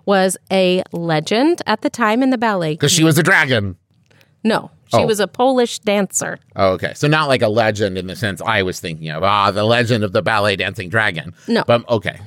was 0.05 0.37
a 0.51 0.81
legend 0.91 1.61
at 1.67 1.81
the 1.81 1.89
time 1.89 2.23
in 2.23 2.29
the 2.31 2.37
ballet. 2.37 2.73
Because 2.73 2.91
she 2.91 3.03
was 3.03 3.17
a 3.17 3.23
dragon. 3.23 3.75
No, 4.43 4.71
she 4.91 4.97
Oh. 4.97 5.05
was 5.05 5.19
a 5.19 5.27
Polish 5.27 5.79
dancer. 5.79 6.39
Oh, 6.55 6.69
okay, 6.73 6.93
so 6.95 7.07
not 7.07 7.27
like 7.27 7.41
a 7.41 7.47
legend 7.47 7.97
in 7.97 8.07
the 8.07 8.15
sense 8.15 8.41
I 8.41 8.63
was 8.63 8.79
thinking 8.79 9.09
of. 9.09 9.23
Ah, 9.23 9.51
the 9.51 9.63
legend 9.63 10.03
of 10.03 10.11
the 10.13 10.21
ballet 10.21 10.55
dancing 10.55 10.89
dragon. 10.89 11.33
No. 11.47 11.63
but 11.65 11.87
okay, 11.89 12.19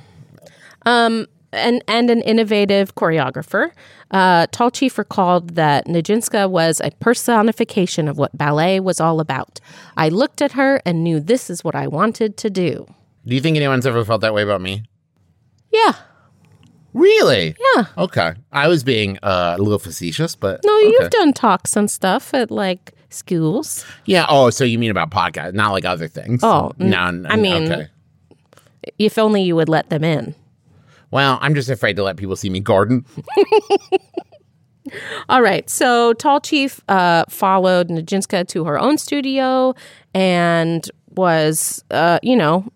Um 0.87 1.27
and 1.53 1.85
and 1.87 2.09
an 2.11 2.22
innovative 2.22 2.94
choreographer. 2.94 3.70
Uh, 4.11 4.46
Tall 4.53 4.70
Chief 4.70 4.98
recalled 4.98 5.55
that 5.55 5.87
Nijinsky 5.87 6.48
was 6.51 6.81
a 6.85 6.90
personification 7.01 8.09
of 8.09 8.18
what 8.18 8.37
ballet 8.37 8.79
was 8.81 9.01
all 9.01 9.20
about. 9.20 9.59
I 9.96 10.09
looked 10.11 10.42
at 10.42 10.53
her 10.53 10.81
and 10.85 11.03
knew 11.05 11.18
this 11.20 11.48
is 11.51 11.64
what 11.64 11.75
I 11.75 11.87
wanted 11.87 12.37
to 12.38 12.51
do. 12.51 12.87
Do 13.27 13.35
you 13.35 13.40
think 13.40 13.57
anyone's 13.57 13.87
ever 13.87 14.05
felt 14.05 14.20
that 14.22 14.35
way 14.35 14.42
about 14.42 14.61
me? 14.61 14.83
Yeah. 15.72 15.94
Really? 16.94 17.57
Yeah. 17.76 17.87
Okay. 17.98 18.35
I 18.52 18.68
was 18.68 18.85
being 18.85 19.18
uh, 19.22 19.57
a 19.59 19.62
little 19.62 19.78
facetious, 19.78 20.37
but 20.37 20.61
No, 20.64 20.76
okay. 20.78 20.87
you've 20.88 21.11
done 21.11 21.33
talks 21.33 21.76
and 21.76 21.90
stuff 21.90 22.35
at 22.35 22.50
like 22.50 22.92
schools. 23.11 23.85
Yeah. 24.05 24.26
Oh, 24.28 24.50
so 24.50 24.64
you 24.64 24.78
mean 24.78 24.90
about 24.90 25.11
podcast, 25.11 25.55
not 25.55 25.72
like 25.72 25.85
other 25.85 26.09
things? 26.09 26.42
Oh, 26.44 26.72
no. 26.78 26.96
I 26.98 27.37
mean- 27.37 27.72
okay. 27.72 27.88
If 28.98 29.16
only 29.16 29.42
you 29.42 29.55
would 29.57 29.68
let 29.68 29.90
them 29.90 30.02
in. 30.02 30.35
Well, 31.12 31.38
I'm 31.40 31.55
just 31.55 31.70
afraid 31.70 31.94
to 31.96 32.02
let 32.02 32.16
people 32.16 32.35
see 32.37 32.50
me 32.50 32.59
garden. 32.59 33.05
All 35.28 35.42
right. 35.42 35.68
So 35.70 36.12
Tall 36.14 36.40
Chief 36.40 36.81
uh, 36.88 37.24
followed 37.28 37.88
Nijinska 37.88 38.48
to 38.48 38.64
her 38.64 38.78
own 38.78 38.98
studio 38.98 39.74
and 40.14 40.90
was, 41.11 41.85
uh, 41.90 42.18
you 42.22 42.35
know, 42.35 42.66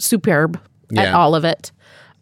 superb 0.00 0.58
at 0.96 1.14
all 1.14 1.34
of 1.34 1.44
it. 1.44 1.70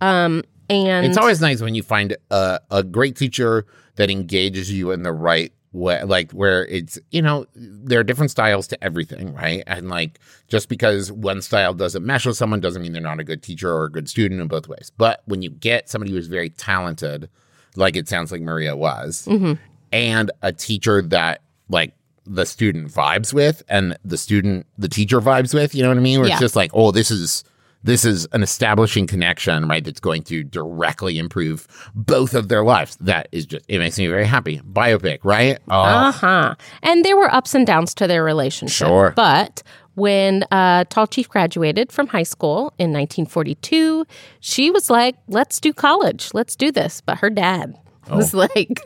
Um, 0.00 0.42
and 0.70 1.06
It's 1.06 1.16
always 1.16 1.40
nice 1.40 1.60
when 1.60 1.74
you 1.74 1.82
find 1.82 2.16
a, 2.30 2.60
a 2.70 2.82
great 2.82 3.16
teacher 3.16 3.66
that 3.96 4.10
engages 4.10 4.72
you 4.72 4.90
in 4.90 5.02
the 5.02 5.12
right 5.12 5.52
way, 5.72 6.02
like 6.04 6.32
where 6.32 6.66
it's, 6.66 6.98
you 7.10 7.22
know, 7.22 7.46
there 7.54 8.00
are 8.00 8.04
different 8.04 8.30
styles 8.30 8.66
to 8.68 8.84
everything, 8.84 9.34
right? 9.34 9.62
And 9.66 9.88
like 9.88 10.18
just 10.48 10.68
because 10.68 11.10
one 11.10 11.42
style 11.42 11.74
doesn't 11.74 12.04
mesh 12.04 12.26
with 12.26 12.36
someone 12.36 12.60
doesn't 12.60 12.82
mean 12.82 12.92
they're 12.92 13.02
not 13.02 13.20
a 13.20 13.24
good 13.24 13.42
teacher 13.42 13.72
or 13.72 13.84
a 13.84 13.90
good 13.90 14.08
student 14.08 14.40
in 14.40 14.48
both 14.48 14.68
ways. 14.68 14.90
But 14.96 15.22
when 15.26 15.42
you 15.42 15.50
get 15.50 15.88
somebody 15.88 16.12
who's 16.12 16.26
very 16.26 16.50
talented, 16.50 17.28
like 17.76 17.96
it 17.96 18.08
sounds 18.08 18.30
like 18.32 18.42
Maria 18.42 18.76
was, 18.76 19.26
mm-hmm. 19.28 19.54
and 19.92 20.30
a 20.42 20.52
teacher 20.52 21.02
that 21.02 21.42
like 21.68 21.94
the 22.24 22.44
student 22.44 22.92
vibes 22.92 23.32
with 23.32 23.62
and 23.68 23.96
the 24.04 24.18
student, 24.18 24.66
the 24.78 24.88
teacher 24.88 25.20
vibes 25.20 25.54
with, 25.54 25.74
you 25.74 25.82
know 25.82 25.88
what 25.88 25.98
I 25.98 26.00
mean? 26.00 26.20
Where 26.20 26.28
Yeah. 26.28 26.34
it's 26.34 26.40
just 26.40 26.56
like, 26.56 26.70
oh, 26.74 26.90
this 26.92 27.10
is 27.10 27.44
this 27.82 28.04
is 28.04 28.26
an 28.32 28.42
establishing 28.42 29.06
connection, 29.06 29.68
right? 29.68 29.84
That's 29.84 30.00
going 30.00 30.22
to 30.24 30.42
directly 30.44 31.18
improve 31.18 31.66
both 31.94 32.34
of 32.34 32.48
their 32.48 32.64
lives. 32.64 32.96
That 33.00 33.28
is 33.32 33.46
just, 33.46 33.64
it 33.68 33.78
makes 33.78 33.98
me 33.98 34.06
very 34.06 34.26
happy. 34.26 34.60
Biopic, 34.60 35.18
right? 35.24 35.58
Uh 35.68 36.12
huh. 36.12 36.54
And 36.82 37.04
there 37.04 37.16
were 37.16 37.32
ups 37.32 37.54
and 37.54 37.66
downs 37.66 37.94
to 37.94 38.06
their 38.06 38.24
relationship. 38.24 38.86
Sure. 38.86 39.12
But 39.16 39.62
when 39.94 40.44
uh, 40.50 40.84
Tall 40.88 41.06
Chief 41.06 41.28
graduated 41.28 41.92
from 41.92 42.06
high 42.06 42.22
school 42.22 42.72
in 42.78 42.92
1942, 42.92 44.06
she 44.40 44.70
was 44.70 44.88
like, 44.88 45.16
let's 45.28 45.60
do 45.60 45.72
college. 45.72 46.30
Let's 46.32 46.56
do 46.56 46.72
this. 46.72 47.00
But 47.00 47.18
her 47.18 47.30
dad 47.30 47.76
Oh. 48.10 48.16
was 48.16 48.34
like, 48.34 48.80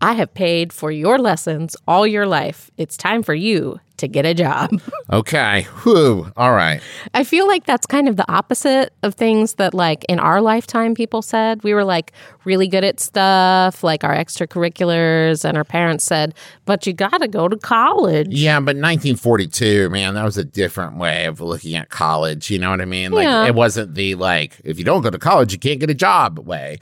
I 0.00 0.12
have 0.14 0.32
paid 0.34 0.72
for 0.72 0.90
your 0.90 1.18
lessons 1.18 1.76
all 1.86 2.06
your 2.06 2.26
life. 2.26 2.70
It's 2.78 2.96
time 2.96 3.22
for 3.22 3.34
you 3.34 3.78
to 3.98 4.08
get 4.08 4.24
a 4.24 4.34
job. 4.34 4.70
okay. 5.12 5.62
Whew. 5.82 6.32
All 6.36 6.52
right. 6.52 6.80
I 7.14 7.22
feel 7.22 7.46
like 7.46 7.66
that's 7.66 7.86
kind 7.86 8.08
of 8.08 8.16
the 8.16 8.28
opposite 8.32 8.92
of 9.02 9.14
things 9.14 9.54
that, 9.54 9.74
like, 9.74 10.04
in 10.08 10.18
our 10.18 10.40
lifetime, 10.40 10.94
people 10.94 11.22
said. 11.22 11.62
We 11.62 11.74
were 11.74 11.84
like 11.84 12.12
really 12.44 12.66
good 12.66 12.82
at 12.82 12.98
stuff, 12.98 13.84
like 13.84 14.02
our 14.02 14.14
extracurriculars, 14.16 15.44
and 15.44 15.56
our 15.56 15.64
parents 15.64 16.04
said, 16.04 16.34
but 16.64 16.86
you 16.86 16.92
got 16.92 17.18
to 17.18 17.28
go 17.28 17.48
to 17.48 17.56
college. 17.56 18.28
Yeah, 18.30 18.58
but 18.58 18.76
1942, 18.76 19.90
man, 19.90 20.14
that 20.14 20.24
was 20.24 20.38
a 20.38 20.44
different 20.44 20.96
way 20.96 21.26
of 21.26 21.40
looking 21.40 21.76
at 21.76 21.90
college. 21.90 22.50
You 22.50 22.58
know 22.58 22.70
what 22.70 22.80
I 22.80 22.86
mean? 22.86 23.12
Like, 23.12 23.24
Yeah. 23.24 23.46
it 23.46 23.54
wasn't 23.54 23.94
the 23.94 24.14
like, 24.14 24.56
if 24.64 24.78
you 24.78 24.84
don't 24.84 25.02
go 25.02 25.10
to 25.10 25.18
college, 25.18 25.52
you 25.52 25.58
can't 25.58 25.78
get 25.80 25.90
a 25.90 25.94
job 25.94 26.38
way. 26.40 26.78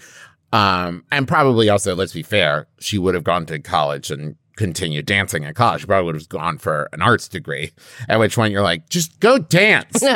Um, 0.52 1.04
and 1.12 1.28
probably 1.28 1.68
also, 1.68 1.94
let's 1.94 2.12
be 2.12 2.22
fair, 2.22 2.66
she 2.80 2.98
would 2.98 3.14
have 3.14 3.24
gone 3.24 3.46
to 3.46 3.58
college 3.60 4.10
and 4.10 4.36
continued 4.56 5.06
dancing 5.06 5.44
at 5.44 5.54
college. 5.54 5.80
She 5.82 5.86
probably 5.86 6.06
would 6.06 6.14
have 6.16 6.28
gone 6.28 6.58
for 6.58 6.88
an 6.92 7.02
arts 7.02 7.28
degree, 7.28 7.72
at 8.08 8.18
which 8.18 8.34
point 8.34 8.52
you're 8.52 8.62
like, 8.62 8.88
just 8.88 9.18
go 9.20 9.38
dance. 9.38 10.02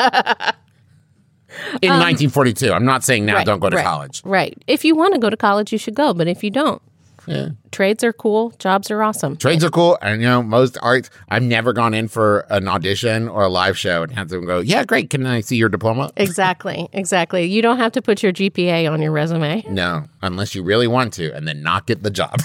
In 1.81 1.91
1942, 1.91 2.73
I'm 2.73 2.85
not 2.85 3.05
saying 3.05 3.25
now 3.25 3.35
Um, 3.35 3.37
Right, 3.39 3.47
don't 3.47 3.61
go 3.61 3.71
to 3.71 3.77
right, 3.77 3.85
college. 3.85 4.23
Right. 4.25 4.61
If 4.67 4.85
you 4.85 4.97
want 4.97 5.15
to 5.15 5.21
go 5.21 5.31
to 5.31 5.37
college, 5.37 5.71
you 5.71 5.79
should 5.79 5.95
go. 5.95 6.13
But 6.13 6.27
if 6.27 6.43
you 6.43 6.51
don't, 6.51 6.83
Yeah. 7.27 7.49
trades 7.73 8.05
are 8.05 8.13
cool, 8.13 8.51
jobs 8.59 8.91
are 8.91 9.03
awesome. 9.03 9.37
Trades 9.37 9.65
are 9.65 9.71
cool, 9.71 9.99
and 10.03 10.21
you 10.21 10.29
know 10.29 10.43
most 10.43 10.77
arts. 10.83 11.11
I've 11.29 11.43
never 11.43 11.73
gone 11.73 11.95
in 11.95 12.09
for 12.09 12.41
an 12.51 12.69
audition 12.69 13.29
or 13.29 13.43
a 13.45 13.49
live 13.49 13.77
show 13.79 14.03
and 14.03 14.13
had 14.13 14.31
someone 14.31 14.47
go, 14.47 14.61
"Yeah, 14.61 14.85
great. 14.85 15.11
Can 15.11 15.27
I 15.27 15.41
see 15.41 15.57
your 15.57 15.69
diploma?" 15.69 16.11
Exactly. 16.17 16.89
Exactly. 16.93 17.45
You 17.45 17.63
don't 17.63 17.79
have 17.79 17.93
to 17.93 18.03
put 18.03 18.23
your 18.23 18.33
GPA 18.33 18.91
on 18.91 19.01
your 19.03 19.13
resume. 19.13 19.65
No, 19.69 20.05
unless 20.23 20.55
you 20.55 20.63
really 20.63 20.87
want 20.87 21.13
to, 21.15 21.33
and 21.35 21.47
then 21.49 21.63
not 21.63 21.87
get 21.87 22.03
the 22.03 22.11
job. 22.11 22.37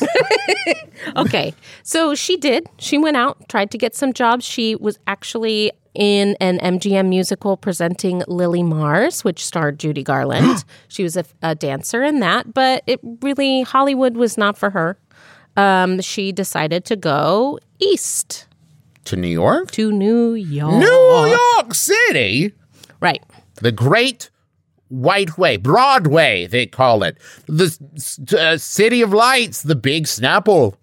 Okay. 1.15 1.53
So 1.83 2.13
she 2.13 2.35
did. 2.37 2.67
She 2.77 2.97
went 2.97 3.17
out, 3.17 3.47
tried 3.49 3.71
to 3.71 3.77
get 3.77 3.95
some 3.95 4.13
jobs. 4.13 4.45
She 4.45 4.75
was 4.75 4.99
actually 5.07 5.71
in 5.99 6.37
an 6.39 6.59
MGM 6.59 7.09
musical 7.09 7.57
presenting 7.57 8.23
Lily 8.27 8.63
Mars, 8.63 9.25
which 9.25 9.45
starred 9.45 9.77
Judy 9.79 10.01
Garland. 10.01 10.63
she 10.87 11.03
was 11.03 11.17
a, 11.17 11.25
a 11.43 11.53
dancer 11.55 12.03
in 12.03 12.21
that, 12.21 12.53
but 12.53 12.83
it 12.87 13.01
really, 13.21 13.63
Hollywood 13.63 14.15
was 14.15 14.37
not 14.37 14.57
for 14.57 14.69
her. 14.69 14.97
Um, 15.57 15.99
she 15.99 16.31
decided 16.31 16.85
to 16.85 16.95
go 16.95 17.59
east 17.79 18.47
to 19.05 19.17
New 19.17 19.27
York, 19.27 19.71
to 19.71 19.91
New 19.91 20.35
York. 20.35 20.79
New 20.79 21.37
York 21.57 21.73
City, 21.73 22.53
Right. 23.01 23.21
the 23.55 23.73
Great 23.73 24.29
White 24.87 25.37
Way, 25.37 25.57
Broadway, 25.57 26.47
they 26.47 26.65
call 26.65 27.03
it, 27.03 27.17
the 27.47 27.75
uh, 28.39 28.57
City 28.57 29.01
of 29.01 29.11
Lights, 29.11 29.63
the 29.63 29.75
Big 29.75 30.05
Snapple, 30.05 30.75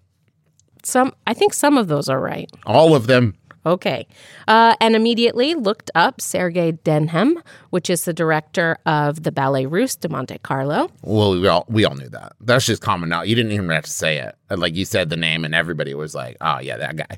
Some, 0.83 1.13
I 1.25 1.33
think 1.33 1.53
some 1.55 1.75
of 1.75 1.87
those 1.87 2.07
are 2.07 2.19
right. 2.19 2.51
all 2.67 2.93
of 2.95 3.07
them. 3.07 3.33
Okay. 3.67 4.07
Uh, 4.47 4.75
and 4.79 4.95
immediately 4.95 5.53
looked 5.53 5.91
up 5.93 6.21
Sergei 6.21 6.71
Denham, 6.71 7.43
which 7.69 7.89
is 7.89 8.05
the 8.05 8.13
director 8.13 8.77
of 8.85 9.23
the 9.23 9.31
Ballet 9.31 9.65
Russe 9.65 9.97
de 9.97 10.07
Monte 10.07 10.37
Carlo. 10.39 10.89
Well, 11.01 11.31
we 11.31 11.47
all 11.47 11.65
we 11.67 11.83
all 11.83 11.95
knew 11.95 12.07
that. 12.09 12.31
That's 12.39 12.65
just 12.65 12.81
common 12.81 13.09
knowledge. 13.09 13.27
You 13.27 13.35
didn't 13.35 13.51
even 13.51 13.69
have 13.69 13.83
to 13.83 13.91
say 13.91 14.19
it. 14.19 14.35
Like 14.49 14.75
you 14.75 14.85
said 14.85 15.09
the 15.09 15.17
name, 15.17 15.43
and 15.43 15.53
everybody 15.53 15.93
was 15.93 16.15
like, 16.15 16.37
"Oh 16.39 16.59
yeah, 16.59 16.77
that 16.77 16.95
guy." 16.95 17.17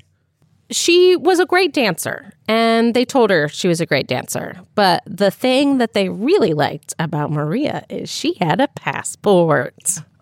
She 0.72 1.16
was 1.16 1.38
a 1.38 1.46
great 1.46 1.72
dancer, 1.72 2.32
and 2.48 2.94
they 2.94 3.04
told 3.04 3.30
her 3.30 3.48
she 3.48 3.68
was 3.68 3.80
a 3.80 3.86
great 3.86 4.08
dancer. 4.08 4.60
But 4.74 5.02
the 5.06 5.30
thing 5.30 5.78
that 5.78 5.94
they 5.94 6.08
really 6.08 6.52
liked 6.52 6.94
about 6.98 7.30
Maria 7.30 7.84
is 7.88 8.10
she 8.10 8.34
had 8.40 8.60
a 8.60 8.68
passport. 8.68 9.74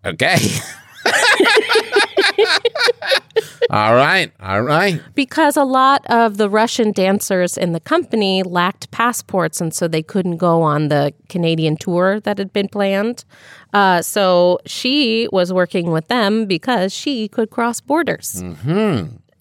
Okay. 0.04 0.36
all 3.70 3.94
right. 3.94 4.32
All 4.40 4.62
right. 4.62 5.00
Because 5.14 5.56
a 5.56 5.64
lot 5.64 6.04
of 6.06 6.36
the 6.36 6.48
Russian 6.48 6.92
dancers 6.92 7.56
in 7.56 7.72
the 7.72 7.80
company 7.80 8.42
lacked 8.42 8.90
passports, 8.90 9.60
and 9.60 9.74
so 9.74 9.88
they 9.88 10.02
couldn't 10.02 10.36
go 10.38 10.62
on 10.62 10.88
the 10.88 11.12
Canadian 11.28 11.76
tour 11.76 12.20
that 12.20 12.38
had 12.38 12.52
been 12.52 12.68
planned. 12.68 13.24
Uh, 13.72 14.02
so 14.02 14.58
she 14.66 15.28
was 15.32 15.52
working 15.52 15.90
with 15.90 16.08
them 16.08 16.46
because 16.46 16.92
she 16.92 17.28
could 17.28 17.50
cross 17.50 17.80
borders. 17.80 18.42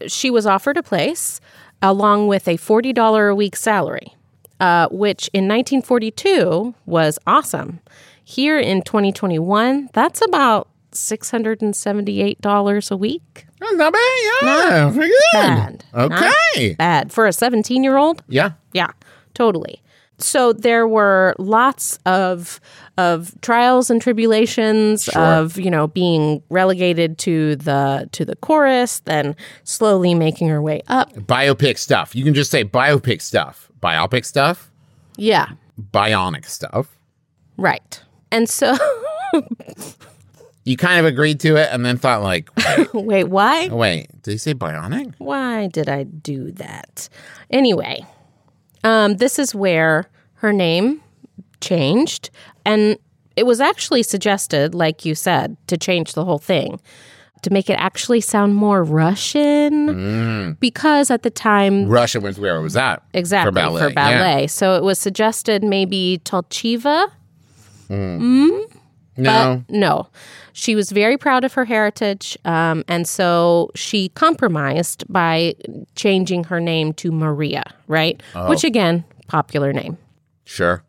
She 0.08 0.30
was 0.30 0.46
offered 0.46 0.78
a 0.78 0.84
place 0.84 1.40
along 1.82 2.28
with 2.28 2.48
a 2.48 2.58
$40 2.58 3.32
a 3.32 3.36
week 3.36 3.56
salary, 3.56 4.14
uh, 4.60 4.88
which 4.90 5.30
in 5.34 5.48
1942 5.48 6.76
was 6.86 7.18
awesome. 7.26 7.80
Here 8.24 8.60
in 8.60 8.82
2021, 8.82 9.90
that's 9.94 10.22
about 10.22 10.68
$678 10.92 12.92
a 12.92 12.98
week. 12.98 13.47
Oh, 13.62 13.74
Not 13.76 13.94
bad. 13.94 14.44
Yeah. 14.44 14.92
Pretty 14.94 15.14
good. 15.34 15.34
Bad. 15.34 15.84
Okay. 15.94 16.76
Bad 16.76 17.12
for 17.12 17.26
a 17.28 17.34
17 17.34 17.84
year 17.84 17.98
old. 17.98 18.24
Yeah. 18.28 18.52
Yeah, 18.74 18.92
totally. 19.34 19.82
So 20.20 20.52
there 20.54 20.88
were 20.88 21.36
lots 21.38 22.00
of 22.06 22.60
of 22.98 23.40
trials 23.42 23.92
and 23.92 24.02
tribulations 24.02 25.08
of 25.10 25.60
you 25.60 25.70
know 25.70 25.86
being 25.88 26.42
relegated 26.50 27.20
to 27.20 27.56
the 27.58 28.10
to 28.14 28.26
the 28.26 28.36
chorus, 28.38 29.00
then 29.02 29.36
slowly 29.64 30.16
making 30.16 30.48
her 30.48 30.60
way 30.62 30.82
up. 30.88 31.14
Biopic 31.14 31.78
stuff. 31.78 32.16
You 32.16 32.24
can 32.24 32.34
just 32.34 32.50
say 32.50 32.64
biopic 32.66 33.22
stuff. 33.22 33.72
Biopic 33.80 34.26
stuff. 34.26 34.72
Yeah, 35.18 35.50
Bionic 35.94 36.46
stuff. 36.46 36.98
right. 37.58 38.02
And 38.32 38.50
so, 38.50 38.76
You 40.68 40.76
kind 40.76 41.00
of 41.00 41.06
agreed 41.06 41.40
to 41.42 41.56
it 41.56 41.70
and 41.72 41.86
then 41.86 41.96
thought 41.98 42.22
like, 42.22 42.50
wait, 42.94 42.94
wait, 42.94 43.24
why? 43.26 43.68
wait 43.70 44.08
did 44.22 44.32
he 44.32 44.38
say 44.38 44.54
bionic? 44.54 45.14
Why 45.18 45.68
did 45.68 45.88
I 45.88 46.04
do 46.04 46.52
that? 46.52 47.08
Anyway, 47.50 48.06
um, 48.84 49.16
this 49.16 49.40
is 49.40 49.56
where 49.56 50.10
her 50.36 50.52
name 50.52 51.02
changed. 51.62 52.30
And 52.66 52.98
it 53.38 53.46
was 53.46 53.62
actually 53.62 54.04
suggested, 54.04 54.76
like 54.76 55.06
you 55.06 55.16
said, 55.16 55.56
to 55.68 55.78
change 55.78 56.14
the 56.14 56.26
whole 56.26 56.38
thing, 56.38 56.82
to 57.44 57.50
make 57.50 57.70
it 57.70 57.76
actually 57.80 58.20
sound 58.20 58.56
more 58.56 58.84
Russian. 58.84 60.58
Because 60.60 61.10
at 61.10 61.24
the 61.24 61.30
time, 61.30 61.88
Russia 61.88 62.20
was 62.20 62.40
where 62.40 62.58
it 62.58 62.62
was 62.62 62.76
at. 62.76 63.02
exactly, 63.14 63.52
For 63.52 63.56
ballet. 63.56 63.82
For 63.88 63.94
ballet. 63.94 64.48
So 64.48 64.76
it 64.76 64.84
was 64.84 65.00
suggested 65.00 65.64
maybe 65.64 66.20
Tallchieva. 66.26 67.10
Mm, 67.90 68.77
No. 69.18 69.64
But 69.68 69.76
no, 69.76 70.08
she 70.54 70.76
was 70.76 70.92
very 70.92 71.18
proud 71.18 71.44
of 71.44 71.54
her 71.54 71.66
heritage. 71.66 72.38
Um, 72.46 72.84
and 72.88 73.08
so 73.08 73.72
she 73.76 74.10
compromised 74.10 75.06
by 75.12 75.56
changing 75.96 76.46
her 76.46 76.60
name 76.60 76.94
to 76.94 77.12
Maria, 77.12 77.64
right? 77.88 78.22
Which, 78.48 78.64
again, 78.64 79.04
popular 79.28 79.74
name. 79.74 79.98
Sure. 80.46 80.84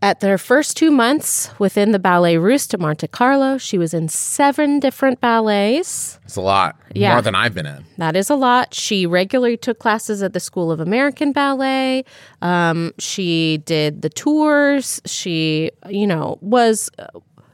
At 0.00 0.20
their 0.20 0.38
first 0.38 0.76
two 0.76 0.92
months 0.92 1.50
within 1.58 1.90
the 1.90 1.98
Ballet 1.98 2.38
Russe 2.38 2.68
de 2.68 2.78
Monte 2.78 3.08
Carlo, 3.08 3.58
she 3.58 3.76
was 3.76 3.92
in 3.92 4.08
seven 4.08 4.78
different 4.78 5.20
ballets. 5.20 6.20
It's 6.22 6.36
a 6.36 6.40
lot. 6.40 6.76
Yeah. 6.94 7.14
More 7.14 7.22
than 7.22 7.34
I've 7.34 7.52
been 7.52 7.66
in. 7.66 7.84
That 7.96 8.14
is 8.14 8.30
a 8.30 8.36
lot. 8.36 8.72
She 8.74 9.06
regularly 9.06 9.56
took 9.56 9.80
classes 9.80 10.22
at 10.22 10.34
the 10.34 10.40
School 10.40 10.70
of 10.70 10.78
American 10.78 11.32
Ballet. 11.32 12.04
Um, 12.42 12.92
she 13.00 13.58
did 13.64 14.02
the 14.02 14.08
tours. 14.08 15.00
She, 15.04 15.72
you 15.88 16.06
know, 16.06 16.38
was 16.40 16.90
uh, 17.00 17.06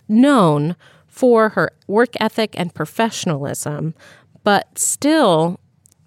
known 0.08 0.76
for 1.06 1.50
her 1.50 1.70
work 1.86 2.14
ethic 2.20 2.58
and 2.58 2.74
professionalism, 2.74 3.94
but 4.42 4.78
still, 4.78 5.60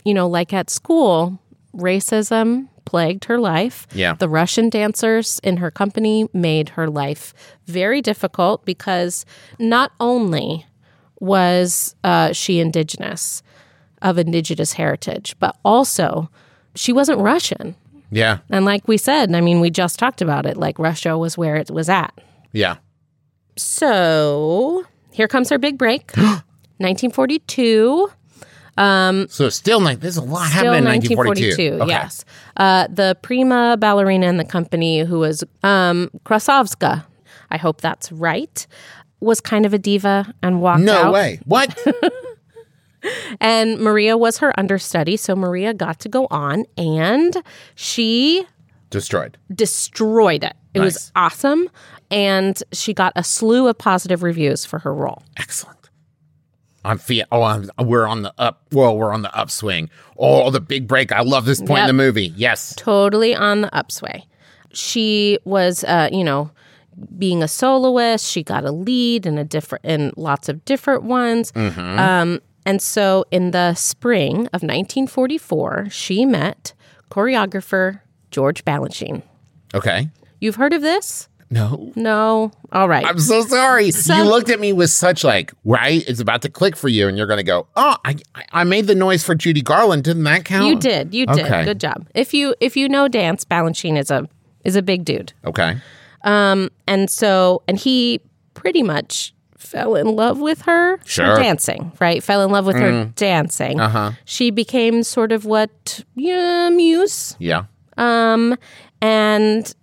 you 0.03 0.13
know, 0.13 0.27
like 0.27 0.53
at 0.53 0.69
school, 0.69 1.39
racism 1.75 2.67
plagued 2.85 3.25
her 3.25 3.39
life. 3.39 3.87
Yeah. 3.93 4.13
The 4.13 4.29
Russian 4.29 4.69
dancers 4.69 5.39
in 5.43 5.57
her 5.57 5.71
company 5.71 6.27
made 6.33 6.69
her 6.69 6.89
life 6.89 7.33
very 7.65 8.01
difficult 8.01 8.65
because 8.65 9.25
not 9.59 9.91
only 9.99 10.65
was 11.19 11.95
uh, 12.03 12.31
she 12.31 12.59
indigenous, 12.59 13.43
of 14.01 14.17
indigenous 14.17 14.73
heritage, 14.73 15.35
but 15.39 15.57
also 15.65 16.29
she 16.75 16.93
wasn't 16.93 17.19
Russian. 17.19 17.75
Yeah. 18.11 18.39
And 18.49 18.63
like 18.65 18.87
we 18.87 18.97
said, 18.97 19.33
I 19.33 19.41
mean, 19.41 19.59
we 19.59 19.69
just 19.69 19.99
talked 19.99 20.21
about 20.21 20.45
it, 20.45 20.57
like 20.57 20.79
Russia 20.79 21.17
was 21.17 21.37
where 21.37 21.55
it 21.55 21.71
was 21.71 21.89
at. 21.89 22.13
Yeah. 22.51 22.77
So 23.57 24.85
here 25.11 25.27
comes 25.27 25.51
our 25.51 25.57
big 25.57 25.77
break 25.77 26.11
1942. 26.77 28.09
So 29.29 29.49
still 29.49 29.79
there's 29.95 30.17
a 30.17 30.21
lot 30.21 30.49
happening 30.51 30.79
in 30.79 30.85
1942. 30.85 31.73
Okay. 31.81 31.87
yes. 31.89 32.23
Uh, 32.55 32.87
the 32.89 33.17
prima 33.21 33.77
ballerina 33.79 34.27
in 34.27 34.37
the 34.37 34.45
company, 34.45 34.99
who 34.99 35.19
was 35.19 35.43
um, 35.63 36.09
Krasovska, 36.25 37.03
I 37.49 37.57
hope 37.57 37.81
that's 37.81 38.11
right, 38.11 38.67
was 39.19 39.41
kind 39.41 39.65
of 39.65 39.73
a 39.73 39.79
diva 39.79 40.31
and 40.43 40.61
walked 40.61 40.81
No 40.81 41.03
out. 41.05 41.13
way. 41.13 41.39
What? 41.45 41.77
And 43.39 43.79
Maria 43.79 44.17
was 44.17 44.39
her 44.39 44.59
understudy, 44.59 45.15
so 45.17 45.33
Maria 45.35 45.73
got 45.73 45.99
to 45.99 46.09
go 46.09 46.27
on, 46.29 46.65
and 46.77 47.37
she 47.75 48.45
Destroyed. 48.89 49.37
destroyed 49.53 50.43
it. 50.43 50.53
It 50.73 50.81
was 50.81 51.11
awesome, 51.15 51.69
and 52.11 52.61
she 52.71 52.93
got 52.93 53.13
a 53.15 53.23
slew 53.23 53.67
of 53.67 53.77
positive 53.77 54.23
reviews 54.23 54.65
for 54.65 54.79
her 54.79 54.93
role. 54.93 55.23
Excellent. 55.37 55.77
I'm 56.85 56.97
fe- 56.99 57.23
oh, 57.31 57.41
I'm, 57.43 57.69
we're 57.79 58.07
on 58.07 58.21
the 58.21 58.33
up. 58.37 58.61
Well, 58.71 58.97
we're 58.97 59.11
on 59.13 59.21
the 59.21 59.35
upswing. 59.37 59.89
Oh, 60.17 60.49
the 60.51 60.61
big 60.61 60.87
break. 60.87 61.11
I 61.11 61.21
love 61.21 61.45
this 61.45 61.59
point 61.59 61.81
in 61.81 61.87
the 61.87 61.93
movie. 61.93 62.33
Yes. 62.35 62.73
totally 62.77 63.35
on 63.35 63.61
the 63.61 63.69
upsway. 63.71 64.23
She 64.71 65.37
was, 65.43 65.83
uh, 65.83 66.09
you 66.11 66.23
know, 66.23 66.51
being 67.17 67.43
a 67.43 67.47
soloist. 67.47 68.25
She 68.25 68.41
got 68.43 68.63
a 68.63 68.71
lead 68.71 69.25
in 69.25 69.37
a 69.37 69.43
different, 69.43 69.83
in 69.85 70.13
lots 70.15 70.47
of 70.49 70.63
different 70.65 71.03
ones. 71.03 71.51
Um, 71.55 72.39
and 72.65 72.81
so, 72.81 73.25
in 73.31 73.51
the 73.51 73.73
spring 73.75 74.47
of 74.47 74.61
1944, 74.63 75.87
she 75.89 76.25
met 76.25 76.73
choreographer 77.09 78.01
George 78.31 78.63
Balanchine. 78.65 79.23
Okay. 79.73 80.09
You've 80.39 80.55
heard 80.55 80.73
of 80.73 80.81
this? 80.81 81.27
No. 81.49 81.93
No. 81.95 82.51
All 82.71 82.89
right. 82.89 83.05
I'm 83.05 83.19
so 83.19 83.41
sorry. 83.43 83.91
Some- 83.91 84.17
you 84.19 84.23
looked 84.25 84.49
at 84.49 84.59
me 84.59 84.73
with 84.73 84.89
such 84.89 85.23
like, 85.23 85.53
right? 85.63 86.03
It's 86.07 86.19
about 86.19 86.41
to 86.41 86.49
click 86.49 86.75
for 86.75 86.89
you, 86.89 87.07
and 87.07 87.17
you're 87.17 87.27
going 87.27 87.37
to 87.37 87.43
go, 87.43 87.67
oh, 87.75 87.95
I, 88.03 88.15
I- 88.35 88.45
I 88.51 88.63
made 88.65 88.87
the 88.87 88.95
noise 88.95 89.23
for 89.23 89.33
Judy 89.35 89.61
Garland. 89.61 90.03
Didn't 90.03 90.23
that 90.25 90.43
count? 90.45 90.67
you 90.67 90.75
did. 90.77 91.13
You 91.13 91.25
did. 91.27 91.45
Okay. 91.45 91.63
Good 91.63 91.79
job. 91.79 92.07
If 92.13 92.33
you 92.33 92.53
if 92.59 92.75
you 92.75 92.89
know 92.89 93.07
dance, 93.07 93.45
Balanchine 93.45 93.97
is 93.97 94.11
a 94.11 94.27
is 94.63 94.75
a 94.75 94.81
big 94.81 95.05
dude. 95.05 95.31
Okay. 95.45 95.77
Um, 96.23 96.69
and 96.87 97.09
so, 97.09 97.61
and 97.67 97.77
he 97.77 98.19
pretty 98.53 98.83
much 98.83 99.33
fell 99.57 99.95
in 99.95 100.07
love 100.15 100.39
with 100.39 100.61
her 100.63 100.99
Sure. 101.05 101.37
dancing, 101.37 101.91
right? 101.99 102.21
Fell 102.23 102.43
in 102.43 102.51
love 102.51 102.65
with 102.65 102.75
her 102.75 103.05
dancing. 103.15 103.79
Uh-huh. 103.79 104.11
She 104.25 104.49
became 104.49 105.03
sort 105.03 105.31
of 105.31 105.45
what, 105.45 106.03
yeah, 106.15 106.69
muse. 106.69 107.35
Yeah. 107.39 107.65
Um, 107.97 108.57
and 109.01 109.73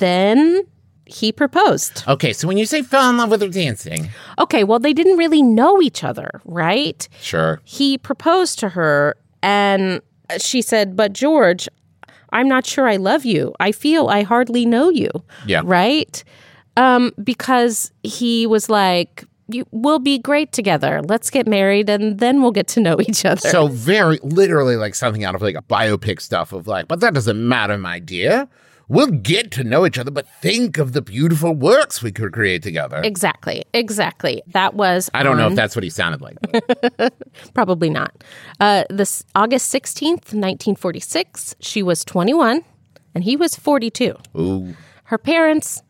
then 0.00 0.64
he 1.06 1.32
proposed. 1.32 2.02
Okay. 2.08 2.32
So 2.32 2.46
when 2.48 2.56
you 2.56 2.66
say 2.66 2.82
fell 2.82 3.08
in 3.10 3.16
love 3.16 3.30
with 3.30 3.40
her 3.42 3.48
dancing, 3.48 4.08
Okay, 4.38 4.64
well, 4.64 4.78
they 4.78 4.92
didn't 4.92 5.16
really 5.16 5.42
know 5.42 5.80
each 5.80 6.02
other, 6.04 6.40
right? 6.44 7.08
sure. 7.20 7.60
He 7.64 7.96
proposed 7.98 8.58
to 8.60 8.70
her, 8.70 9.16
and 9.42 10.00
she 10.38 10.62
said, 10.62 10.96
But 10.96 11.12
George, 11.12 11.68
I'm 12.32 12.48
not 12.48 12.64
sure 12.66 12.86
I 12.88 12.96
love 12.96 13.24
you. 13.24 13.52
I 13.58 13.72
feel 13.72 14.08
I 14.08 14.22
hardly 14.22 14.64
know 14.66 14.88
you. 14.88 15.10
Yeah. 15.46 15.62
Right? 15.64 16.22
Um, 16.76 17.12
because 17.22 17.90
he 18.04 18.46
was 18.46 18.68
like, 18.70 19.24
you, 19.48 19.66
We'll 19.72 19.98
be 19.98 20.16
great 20.20 20.52
together. 20.52 21.02
Let's 21.02 21.28
get 21.28 21.48
married 21.48 21.90
and 21.90 22.20
then 22.20 22.40
we'll 22.40 22.52
get 22.52 22.68
to 22.68 22.80
know 22.80 22.98
each 23.08 23.24
other. 23.24 23.48
So 23.48 23.66
very 23.66 24.20
literally 24.22 24.76
like 24.76 24.94
something 24.94 25.24
out 25.24 25.34
of 25.34 25.42
like 25.42 25.56
a 25.56 25.62
biopic 25.62 26.20
stuff 26.20 26.52
of 26.52 26.68
like, 26.68 26.86
but 26.86 27.00
that 27.00 27.14
doesn't 27.14 27.48
matter, 27.48 27.76
my 27.76 27.98
dear. 27.98 28.46
We'll 28.90 29.06
get 29.12 29.52
to 29.52 29.62
know 29.62 29.86
each 29.86 29.98
other, 29.98 30.10
but 30.10 30.26
think 30.42 30.76
of 30.76 30.94
the 30.94 31.00
beautiful 31.00 31.54
works 31.54 32.02
we 32.02 32.10
could 32.10 32.32
create 32.32 32.60
together. 32.60 33.00
exactly. 33.04 33.64
Exactly. 33.72 34.42
That 34.48 34.74
was. 34.74 35.08
I 35.14 35.22
don't 35.22 35.36
know 35.36 35.46
if 35.46 35.54
that's 35.54 35.76
what 35.76 35.84
he 35.84 35.90
sounded 35.90 36.20
like. 36.20 36.36
Probably 37.54 37.88
not. 37.88 38.24
Uh, 38.58 38.82
this 38.90 39.22
August 39.36 39.72
16th, 39.72 40.34
1946, 40.34 41.54
she 41.60 41.84
was 41.84 42.04
21 42.04 42.64
and 43.14 43.22
he 43.22 43.36
was 43.36 43.54
42. 43.54 44.16
Ooh. 44.36 44.74
Her 45.04 45.18
parents, 45.18 45.82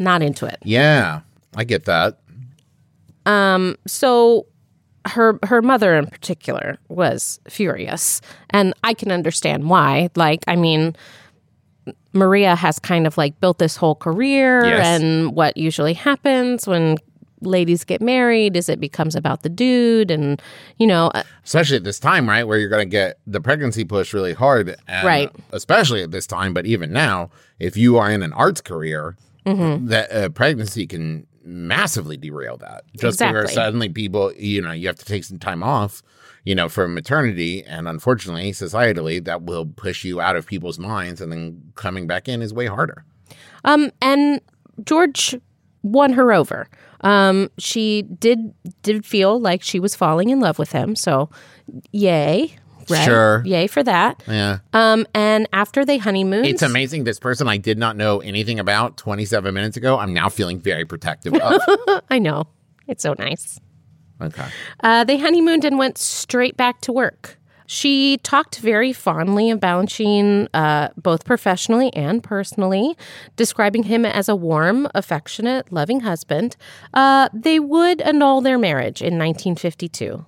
not 0.00 0.20
into 0.20 0.44
it. 0.44 0.58
Yeah. 0.64 1.20
I 1.54 1.62
get 1.62 1.84
that. 1.84 2.18
Um, 3.26 3.76
so 3.86 4.46
her 5.06 5.38
her 5.44 5.62
mother 5.62 5.96
in 5.96 6.06
particular 6.06 6.78
was 6.88 7.40
furious 7.48 8.20
and 8.50 8.74
i 8.84 8.92
can 8.92 9.10
understand 9.10 9.70
why 9.70 10.10
like 10.14 10.44
i 10.46 10.54
mean 10.54 10.94
maria 12.12 12.54
has 12.56 12.78
kind 12.78 13.06
of 13.06 13.16
like 13.18 13.38
built 13.40 13.58
this 13.58 13.76
whole 13.76 13.94
career 13.94 14.64
Yes. 14.64 15.00
and 15.00 15.34
what 15.34 15.56
usually 15.56 15.94
happens 15.94 16.66
when 16.66 16.96
ladies 17.42 17.84
get 17.84 18.02
married 18.02 18.54
is 18.56 18.68
it 18.68 18.78
becomes 18.80 19.16
about 19.16 19.42
the 19.42 19.48
dude 19.48 20.10
and 20.10 20.42
you 20.76 20.86
know 20.86 21.06
uh, 21.14 21.22
Especially 21.44 21.76
at 21.78 21.84
this 21.84 21.98
time, 21.98 22.28
right? 22.28 22.44
Where 22.44 22.58
you're 22.58 22.68
going 22.68 22.84
to 22.86 22.90
get 22.90 23.18
the 23.26 23.40
pregnancy 23.40 23.84
push 23.84 24.12
really 24.12 24.34
hard. 24.34 24.76
And 24.86 25.06
Right. 25.06 25.30
Especially 25.50 26.02
at 26.02 26.10
this 26.12 26.26
time, 26.26 26.52
but 26.54 26.64
even 26.66 26.92
now, 26.92 27.30
if 27.58 27.76
you 27.76 27.96
are 27.96 28.10
in 28.10 28.22
an 28.22 28.32
arts 28.34 28.60
career, 28.60 29.16
Mm-hmm. 29.46 29.86
that 29.86 30.12
uh, 30.12 30.28
pregnancy 30.28 30.86
can 30.86 31.26
massively 31.42 32.18
derail 32.18 32.58
that. 32.58 32.84
Just 32.96 33.20
where 33.20 33.30
Exactly. 33.40 33.54
suddenly 33.54 33.88
people, 33.88 34.32
you 34.34 34.60
know, 34.60 34.70
you 34.72 34.86
have 34.86 34.96
to 34.98 35.04
take 35.06 35.24
some 35.24 35.38
time 35.38 35.62
off, 35.62 36.02
you 36.44 36.54
know, 36.54 36.68
for 36.68 36.88
maternity. 36.88 37.62
And 37.64 37.88
unfortunately, 37.88 38.52
societally, 38.52 39.22
that 39.24 39.42
will 39.42 39.66
push 39.66 40.04
you 40.04 40.20
out 40.20 40.36
of 40.36 40.46
people's 40.46 40.78
minds. 40.78 41.20
And 41.20 41.30
then 41.32 41.72
coming 41.74 42.06
back 42.06 42.28
in 42.28 42.42
is 42.42 42.52
way 42.54 42.66
harder. 42.66 43.04
Um, 43.64 43.90
and 44.00 44.40
George 44.84 45.36
won 45.82 46.12
her 46.14 46.32
over. 46.32 46.68
Um, 47.02 47.50
she 47.58 48.02
did 48.02 48.52
did 48.82 49.06
feel 49.06 49.40
like 49.40 49.62
she 49.62 49.80
was 49.80 49.94
falling 49.94 50.28
in 50.28 50.40
love 50.40 50.58
with 50.58 50.72
him, 50.72 50.94
so 50.94 51.30
yay, 51.92 52.54
right? 52.90 53.04
Sure. 53.06 53.42
yay 53.46 53.66
for 53.66 53.82
that. 53.82 54.22
Yeah. 54.28 54.58
Um, 54.74 55.06
and 55.14 55.48
after 55.52 55.84
they 55.86 55.96
honeymooned, 55.96 56.44
It's 56.46 56.60
amazing. 56.62 57.04
This 57.04 57.18
person 57.18 57.48
I 57.48 57.56
did 57.56 57.78
not 57.78 57.96
know 57.96 58.20
anything 58.20 58.58
about 58.58 58.98
27 58.98 59.54
minutes 59.54 59.78
ago, 59.78 59.98
I'm 59.98 60.12
now 60.12 60.28
feeling 60.28 60.60
very 60.60 60.84
protective 60.84 61.32
of. 61.34 61.62
I 62.10 62.18
know 62.18 62.48
it's 62.86 63.02
so 63.02 63.14
nice. 63.18 63.58
Okay. 64.20 64.46
Uh, 64.82 65.04
they 65.04 65.18
honeymooned 65.18 65.64
and 65.64 65.78
went 65.78 65.98
straight 65.98 66.56
back 66.56 66.80
to 66.82 66.92
work. 66.92 67.38
She 67.66 68.18
talked 68.24 68.58
very 68.58 68.92
fondly 68.92 69.48
of 69.48 69.60
Balanchine, 69.60 70.48
uh, 70.52 70.88
both 70.96 71.24
professionally 71.24 71.94
and 71.94 72.20
personally, 72.20 72.96
describing 73.36 73.84
him 73.84 74.04
as 74.04 74.28
a 74.28 74.34
warm, 74.34 74.88
affectionate, 74.92 75.72
loving 75.72 76.00
husband. 76.00 76.56
Uh, 76.92 77.28
they 77.32 77.60
would 77.60 78.00
annul 78.00 78.40
their 78.40 78.58
marriage 78.58 79.00
in 79.00 79.16
1952. 79.16 80.26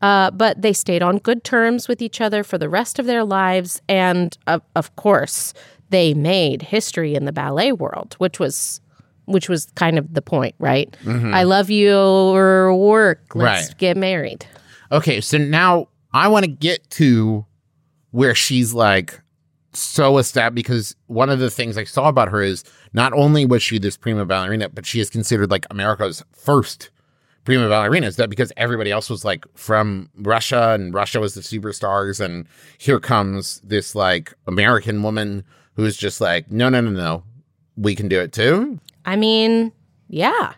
Uh, 0.00 0.30
but 0.30 0.62
they 0.62 0.72
stayed 0.72 1.02
on 1.02 1.18
good 1.18 1.44
terms 1.44 1.86
with 1.86 2.00
each 2.00 2.18
other 2.18 2.42
for 2.42 2.56
the 2.56 2.70
rest 2.70 2.98
of 2.98 3.04
their 3.04 3.24
lives. 3.24 3.82
And 3.86 4.38
of, 4.46 4.62
of 4.74 4.96
course, 4.96 5.52
they 5.90 6.14
made 6.14 6.62
history 6.62 7.14
in 7.14 7.26
the 7.26 7.32
ballet 7.32 7.72
world, 7.72 8.14
which 8.16 8.40
was. 8.40 8.80
Which 9.30 9.48
was 9.48 9.66
kind 9.76 9.98
of 9.98 10.12
the 10.12 10.22
point, 10.22 10.54
right? 10.58 10.90
Mm-hmm. 11.04 11.32
I 11.34 11.44
love 11.44 11.70
your 11.70 12.74
work. 12.74 13.20
Let's 13.34 13.68
Right. 13.68 13.78
get 13.78 13.96
married. 13.96 14.44
Okay, 14.92 15.20
so 15.20 15.38
now 15.38 15.88
I 16.12 16.28
want 16.28 16.44
to 16.44 16.50
get 16.50 16.88
to 16.90 17.46
where 18.10 18.34
she's 18.34 18.74
like 18.74 19.20
so 19.72 20.18
established 20.18 20.56
because 20.56 20.96
one 21.06 21.30
of 21.30 21.38
the 21.38 21.48
things 21.50 21.78
I 21.78 21.84
saw 21.84 22.08
about 22.08 22.28
her 22.30 22.42
is 22.42 22.64
not 22.92 23.12
only 23.12 23.46
was 23.46 23.62
she 23.62 23.78
this 23.78 23.96
prima 23.96 24.24
ballerina, 24.26 24.68
but 24.68 24.84
she 24.84 24.98
is 24.98 25.08
considered 25.08 25.50
like 25.50 25.64
America's 25.70 26.24
first 26.32 26.90
prima 27.44 27.68
ballerina. 27.68 28.08
Is 28.08 28.16
that 28.16 28.30
because 28.30 28.52
everybody 28.56 28.90
else 28.90 29.08
was 29.08 29.24
like 29.24 29.44
from 29.54 30.10
Russia 30.16 30.70
and 30.72 30.92
Russia 30.92 31.20
was 31.20 31.34
the 31.34 31.40
superstars, 31.40 32.18
and 32.20 32.46
here 32.78 32.98
comes 32.98 33.60
this 33.60 33.94
like 33.94 34.34
American 34.48 35.04
woman 35.04 35.44
who's 35.74 35.96
just 35.96 36.20
like, 36.20 36.50
no, 36.50 36.68
no, 36.68 36.80
no, 36.80 36.90
no, 36.90 37.22
we 37.76 37.94
can 37.94 38.08
do 38.08 38.20
it 38.20 38.32
too. 38.32 38.80
I 39.04 39.16
mean, 39.16 39.72
yeah, 40.08 40.54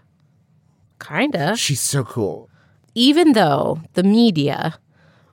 kinda. 1.00 1.56
She's 1.56 1.80
so 1.80 2.04
cool. 2.04 2.48
Even 2.94 3.32
though 3.32 3.80
the 3.94 4.02
media 4.02 4.74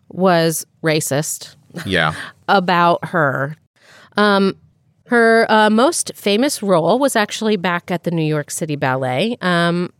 was 0.09 0.65
racist 0.83 1.55
Yeah. 1.85 2.13
about 2.47 3.05
her. 3.09 3.55
Um, 4.17 4.55
her 5.07 5.45
uh, 5.51 5.69
most 5.69 6.11
famous 6.15 6.61
role 6.63 6.99
was 6.99 7.15
actually 7.15 7.57
back 7.57 7.89
at 7.91 8.03
the 8.03 8.11
New 8.11 8.23
York 8.25 8.51
City 8.51 8.75
Ballet. 8.75 9.37
Um, 9.41 9.91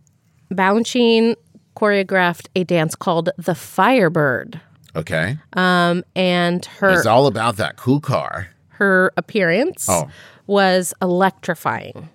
Balanchine 0.52 1.36
choreographed 1.76 2.48
a 2.56 2.64
dance 2.64 2.96
called 2.96 3.30
the 3.38 3.56
Firebird, 3.56 4.60
Okay. 4.96 5.38
um, 5.54 6.04
and 6.16 6.66
her 6.66 6.90
It's 6.92 7.06
all 7.06 7.28
about 7.28 7.58
that 7.58 7.78
cool 7.78 8.00
car. 8.02 8.50
her 8.80 9.12
appearance 9.18 9.88
Oh. 9.90 10.10
was 10.48 10.94
electrifying. 11.02 12.10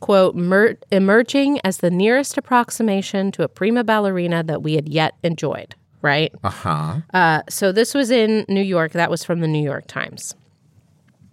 Quote, 0.00 0.34
"mer- 0.34 0.76
emerging 0.90 1.60
as 1.64 1.78
the 1.78 1.90
nearest 1.90 2.36
approximation 2.36 3.32
to 3.32 3.42
a 3.42 3.48
prima 3.48 3.82
ballerina 3.82 4.42
that 4.44 4.62
we 4.62 4.74
had 4.74 4.88
yet 4.88 5.14
enjoyed, 5.22 5.74
right? 6.02 6.32
Uh 6.44 6.50
huh. 6.50 6.94
Uh, 7.14 7.42
so 7.48 7.72
this 7.72 7.94
was 7.94 8.10
in 8.10 8.44
New 8.48 8.62
York. 8.62 8.92
That 8.92 9.10
was 9.10 9.24
from 9.24 9.40
the 9.40 9.48
New 9.48 9.62
York 9.62 9.86
Times. 9.86 10.34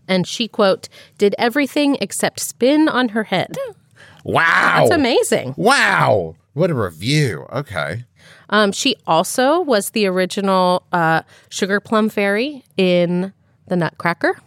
And 0.08 0.28
she, 0.28 0.48
quote, 0.48 0.90
did 1.18 1.34
everything 1.38 1.98
except 2.02 2.40
spin 2.40 2.90
on 2.90 3.10
her 3.10 3.24
head. 3.24 3.56
Wow. 4.24 4.80
That's 4.80 4.92
amazing. 4.92 5.54
Wow. 5.58 6.36
What 6.54 6.70
a 6.70 6.74
review. 6.74 7.46
Okay. 7.52 8.04
Um, 8.50 8.72
she 8.72 8.96
also 9.08 9.62
was 9.62 9.92
the 9.92 10.06
original 10.06 10.84
uh, 10.92 11.22
Sugar 11.50 11.80
Plum 11.80 12.10
Fairy 12.10 12.64
in 12.78 13.34
The 13.68 13.76
Nutcracker. 13.76 14.38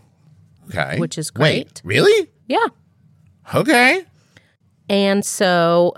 Okay. 0.68 0.98
Which 0.98 1.16
is 1.18 1.32
Wait, 1.34 1.66
great. 1.66 1.80
really? 1.84 2.28
Yeah. 2.48 2.66
Okay. 3.54 4.04
And 4.88 5.24
so 5.24 5.94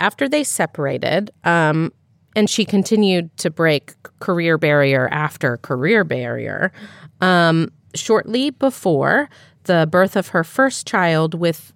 after 0.00 0.28
they 0.28 0.44
separated, 0.44 1.30
um, 1.44 1.92
and 2.36 2.48
she 2.48 2.64
continued 2.64 3.36
to 3.38 3.50
break 3.50 3.94
career 4.20 4.58
barrier 4.58 5.08
after 5.08 5.56
career 5.58 6.04
barrier, 6.04 6.72
um, 7.20 7.72
shortly 7.94 8.50
before 8.50 9.28
the 9.64 9.88
birth 9.90 10.16
of 10.16 10.28
her 10.28 10.44
first 10.44 10.86
child 10.86 11.34
with 11.34 11.72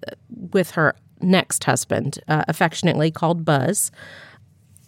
with 0.52 0.72
her 0.72 0.94
next 1.20 1.64
husband, 1.64 2.18
uh, 2.28 2.44
affectionately 2.48 3.10
called 3.10 3.44
Buzz, 3.44 3.90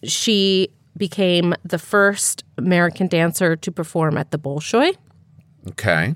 she 0.02 0.68
became 0.96 1.54
the 1.64 1.78
first 1.78 2.44
American 2.56 3.06
dancer 3.06 3.56
to 3.56 3.72
perform 3.72 4.16
at 4.16 4.30
the 4.30 4.38
Bolshoi. 4.38 4.96
Okay. 5.70 6.14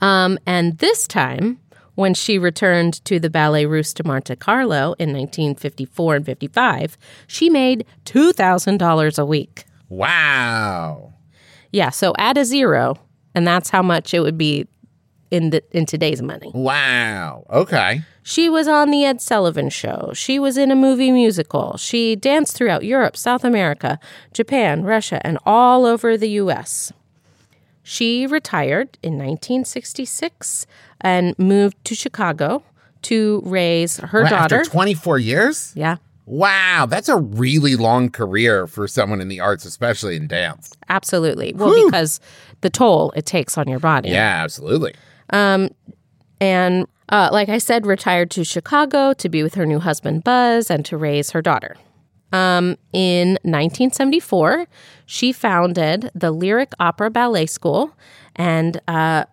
Um, 0.00 0.38
and 0.46 0.78
this 0.78 1.06
time, 1.06 1.59
when 2.00 2.14
she 2.14 2.38
returned 2.38 3.04
to 3.04 3.20
the 3.20 3.28
Ballet 3.28 3.66
Russe 3.66 3.92
de 3.92 4.02
Monte 4.02 4.34
Carlo 4.36 4.94
in 4.98 5.12
1954 5.12 6.16
and 6.16 6.26
55, 6.26 6.96
she 7.26 7.50
made 7.50 7.84
$2,000 8.06 9.18
a 9.18 9.24
week. 9.26 9.64
Wow. 9.90 11.12
Yeah, 11.72 11.90
so 11.90 12.14
add 12.16 12.38
a 12.38 12.44
zero, 12.44 12.96
and 13.34 13.46
that's 13.46 13.68
how 13.68 13.82
much 13.82 14.14
it 14.14 14.20
would 14.20 14.38
be 14.38 14.66
in 15.30 15.50
the 15.50 15.62
in 15.70 15.86
today's 15.86 16.22
money. 16.22 16.50
Wow. 16.54 17.44
Okay. 17.50 18.02
She 18.22 18.48
was 18.48 18.66
on 18.66 18.90
the 18.90 19.04
Ed 19.04 19.20
Sullivan 19.20 19.68
show. 19.68 20.12
She 20.14 20.38
was 20.38 20.56
in 20.56 20.70
a 20.70 20.76
movie 20.76 21.12
musical. 21.12 21.76
She 21.76 22.16
danced 22.16 22.56
throughout 22.56 22.84
Europe, 22.84 23.16
South 23.16 23.44
America, 23.44 24.00
Japan, 24.32 24.82
Russia, 24.82 25.24
and 25.24 25.38
all 25.46 25.86
over 25.86 26.16
the 26.16 26.30
US. 26.30 26.92
She 27.90 28.24
retired 28.24 28.98
in 29.02 29.14
1966 29.14 30.64
and 31.00 31.36
moved 31.40 31.84
to 31.86 31.96
Chicago 31.96 32.62
to 33.02 33.42
raise 33.44 33.96
her 33.96 34.22
daughter. 34.28 34.60
After 34.60 34.70
24 34.70 35.18
years? 35.18 35.72
yeah, 35.74 35.96
Wow. 36.24 36.86
That's 36.88 37.08
a 37.08 37.16
really 37.16 37.74
long 37.74 38.08
career 38.08 38.68
for 38.68 38.86
someone 38.86 39.20
in 39.20 39.26
the 39.26 39.40
arts, 39.40 39.64
especially 39.64 40.14
in 40.14 40.28
dance. 40.28 40.72
absolutely. 40.88 41.52
Well, 41.52 41.84
because 41.84 42.20
the 42.60 42.70
toll 42.70 43.10
it 43.16 43.26
takes 43.26 43.58
on 43.58 43.66
your 43.66 43.80
body. 43.80 44.10
Yeah, 44.10 44.40
absolutely. 44.44 44.94
and 45.30 46.86
uh, 47.08 47.30
like 47.32 47.48
I 47.48 47.58
said, 47.58 47.86
retired 47.86 48.30
to 48.30 48.44
Chicago 48.44 49.14
to 49.14 49.28
be 49.28 49.42
with 49.42 49.56
her 49.56 49.66
new 49.66 49.80
husband 49.80 50.22
Buzz 50.22 50.70
and 50.70 50.86
to 50.86 50.96
raise 50.96 51.32
her 51.32 51.42
daughter. 51.42 51.76
Um, 52.32 52.76
in 52.92 53.30
1974, 53.42 54.66
she 55.06 55.32
founded 55.32 56.10
the 56.14 56.30
Lyric 56.30 56.72
Opera 56.78 57.10
Ballet 57.10 57.46
School, 57.46 57.96
and 58.36 58.80
uh, 58.86 59.24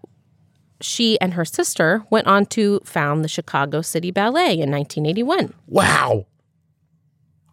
she 0.81 1.19
and 1.21 1.33
her 1.35 1.45
sister 1.45 2.03
went 2.09 2.27
on 2.27 2.45
to 2.47 2.79
found 2.83 3.23
the 3.23 3.27
Chicago 3.27 3.81
City 3.81 4.11
Ballet 4.11 4.53
in 4.53 4.71
1981. 4.71 5.53
Wow. 5.67 6.25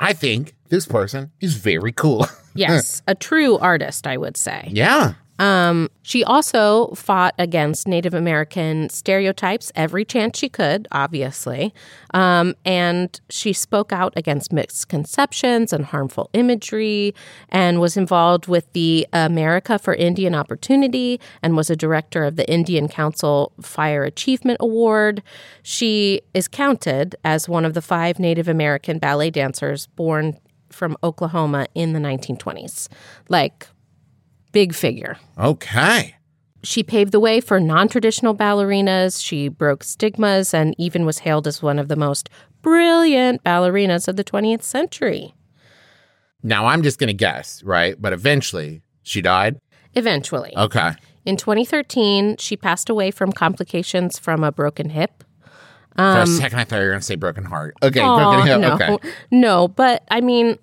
I 0.00 0.12
think 0.12 0.54
this 0.68 0.86
person 0.86 1.30
is 1.40 1.54
very 1.56 1.92
cool. 1.92 2.26
Yes, 2.56 3.02
a 3.08 3.16
true 3.16 3.58
artist, 3.58 4.06
I 4.06 4.16
would 4.16 4.36
say. 4.36 4.68
yeah. 4.70 5.14
Um, 5.38 5.88
she 6.02 6.22
also 6.22 6.88
fought 6.94 7.34
against 7.38 7.88
Native 7.88 8.14
American 8.14 8.88
stereotypes 8.88 9.72
every 9.74 10.04
chance 10.04 10.38
she 10.38 10.48
could, 10.48 10.86
obviously. 10.92 11.74
Um, 12.12 12.54
and 12.64 13.20
she 13.28 13.52
spoke 13.52 13.92
out 13.92 14.12
against 14.16 14.52
misconceptions 14.52 15.72
and 15.72 15.86
harmful 15.86 16.30
imagery 16.32 17.14
and 17.48 17.80
was 17.80 17.96
involved 17.96 18.46
with 18.46 18.72
the 18.72 19.06
America 19.12 19.78
for 19.78 19.94
Indian 19.94 20.34
Opportunity 20.34 21.20
and 21.42 21.56
was 21.56 21.70
a 21.70 21.76
director 21.76 22.24
of 22.24 22.36
the 22.36 22.48
Indian 22.50 22.88
Council 22.88 23.52
Fire 23.60 24.04
Achievement 24.04 24.58
Award. 24.60 25.22
She 25.62 26.22
is 26.32 26.46
counted 26.46 27.16
as 27.24 27.48
one 27.48 27.64
of 27.64 27.74
the 27.74 27.82
five 27.82 28.18
Native 28.18 28.46
American 28.46 28.98
ballet 28.98 29.30
dancers 29.30 29.88
born 29.88 30.38
from 30.70 30.96
Oklahoma 31.02 31.66
in 31.74 31.92
the 31.92 32.00
1920s. 32.00 32.88
Like, 33.28 33.68
big 34.54 34.74
figure. 34.74 35.18
Okay. 35.38 36.14
She 36.62 36.82
paved 36.82 37.12
the 37.12 37.20
way 37.20 37.40
for 37.42 37.60
non 37.60 37.88
traditional 37.88 38.34
ballerinas. 38.34 39.22
She 39.22 39.48
broke 39.48 39.84
stigmas 39.84 40.54
and 40.54 40.74
even 40.78 41.04
was 41.04 41.18
hailed 41.18 41.46
as 41.46 41.60
one 41.62 41.78
of 41.78 41.88
the 41.88 41.96
most 41.96 42.30
brilliant 42.62 43.44
ballerinas 43.44 44.08
of 44.08 44.16
the 44.16 44.24
20th 44.24 44.62
century. 44.62 45.34
Now 46.42 46.66
I'm 46.66 46.82
just 46.82 46.98
going 46.98 47.08
to 47.08 47.14
guess, 47.14 47.62
right? 47.62 48.00
But 48.00 48.14
eventually 48.14 48.80
she 49.02 49.20
died. 49.20 49.58
Eventually. 49.94 50.54
Okay. 50.56 50.92
In 51.26 51.36
2013, 51.36 52.36
she 52.38 52.56
passed 52.56 52.88
away 52.88 53.10
from 53.10 53.32
complications 53.32 54.18
from 54.18 54.42
a 54.44 54.50
broken 54.52 54.88
hip. 54.90 55.22
For 55.96 56.02
a 56.18 56.26
second, 56.26 56.58
I 56.58 56.64
thought 56.64 56.76
you 56.76 56.82
were 56.82 56.88
going 56.90 57.00
to 57.00 57.06
say 57.06 57.14
broken 57.14 57.44
heart. 57.44 57.76
Okay. 57.82 58.00
Um, 58.00 58.08
Aw, 58.10 58.32
broken 58.34 58.46
hip. 58.48 58.60
no, 58.60 58.74
Okay. 58.74 59.12
no, 59.30 59.68
but 59.68 60.02
I 60.10 60.20
mean, 60.20 60.58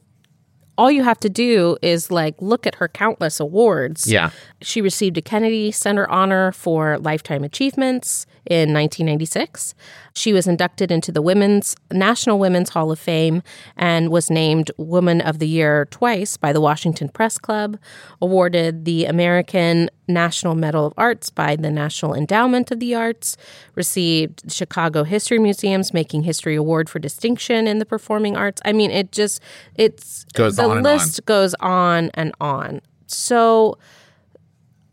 all 0.77 0.91
you 0.91 1.03
have 1.03 1.19
to 1.21 1.29
do 1.29 1.77
is 1.81 2.12
like 2.12 2.36
look 2.41 2.65
at 2.65 2.75
her 2.75 2.88
countless 2.88 3.39
awards. 3.39 4.07
Yeah. 4.12 4.31
She 4.62 4.82
received 4.82 5.17
a 5.17 5.21
Kennedy 5.21 5.71
Center 5.71 6.10
honor 6.10 6.52
for 6.52 7.00
lifetime 7.00 7.43
achievements 7.43 8.26
in 8.45 8.74
1996. 8.74 9.74
She 10.13 10.34
was 10.34 10.47
inducted 10.47 10.91
into 10.91 11.12
the 11.12 11.21
Women's 11.21 11.76
National 11.91 12.38
Women's 12.38 12.69
Hall 12.69 12.91
of 12.91 13.00
Fame 13.00 13.43
and 13.78 14.10
was 14.10 14.30
named 14.30 14.72
Woman 14.78 15.22
of 15.22 15.39
the 15.39 15.47
Year 15.47 15.86
twice 15.89 16.38
by 16.38 16.53
the 16.53 16.62
Washington 16.62 17.09
Press 17.09 17.38
Club, 17.38 17.78
awarded 18.22 18.86
the 18.86 19.05
American 19.05 19.89
National 20.07 20.55
Medal 20.55 20.86
of 20.86 20.93
Arts 20.97 21.30
by 21.30 21.55
the 21.55 21.72
National 21.72 22.14
Endowment 22.14 22.72
of 22.72 22.80
the 22.80 22.93
Arts, 22.93 23.38
received 23.76 24.51
Chicago 24.51 25.03
History 25.03 25.39
Museum's 25.39 25.93
Making 25.93 26.24
History 26.24 26.55
Award 26.55 26.89
for 26.89 26.99
distinction 26.99 27.68
in 27.68 27.80
the 27.80 27.86
performing 27.86 28.36
arts. 28.36 28.62
I 28.66 28.74
mean, 28.74 28.91
it 28.91 29.12
just 29.12 29.41
it's 29.76 30.26
Goes 30.34 30.55
the 30.57 30.64
on 30.64 30.78
and 30.78 30.88
on. 30.88 30.93
list 30.93 31.26
goes 31.26 31.55
on 31.62 32.12
and 32.14 32.34
on. 32.41 32.82
So 33.07 33.78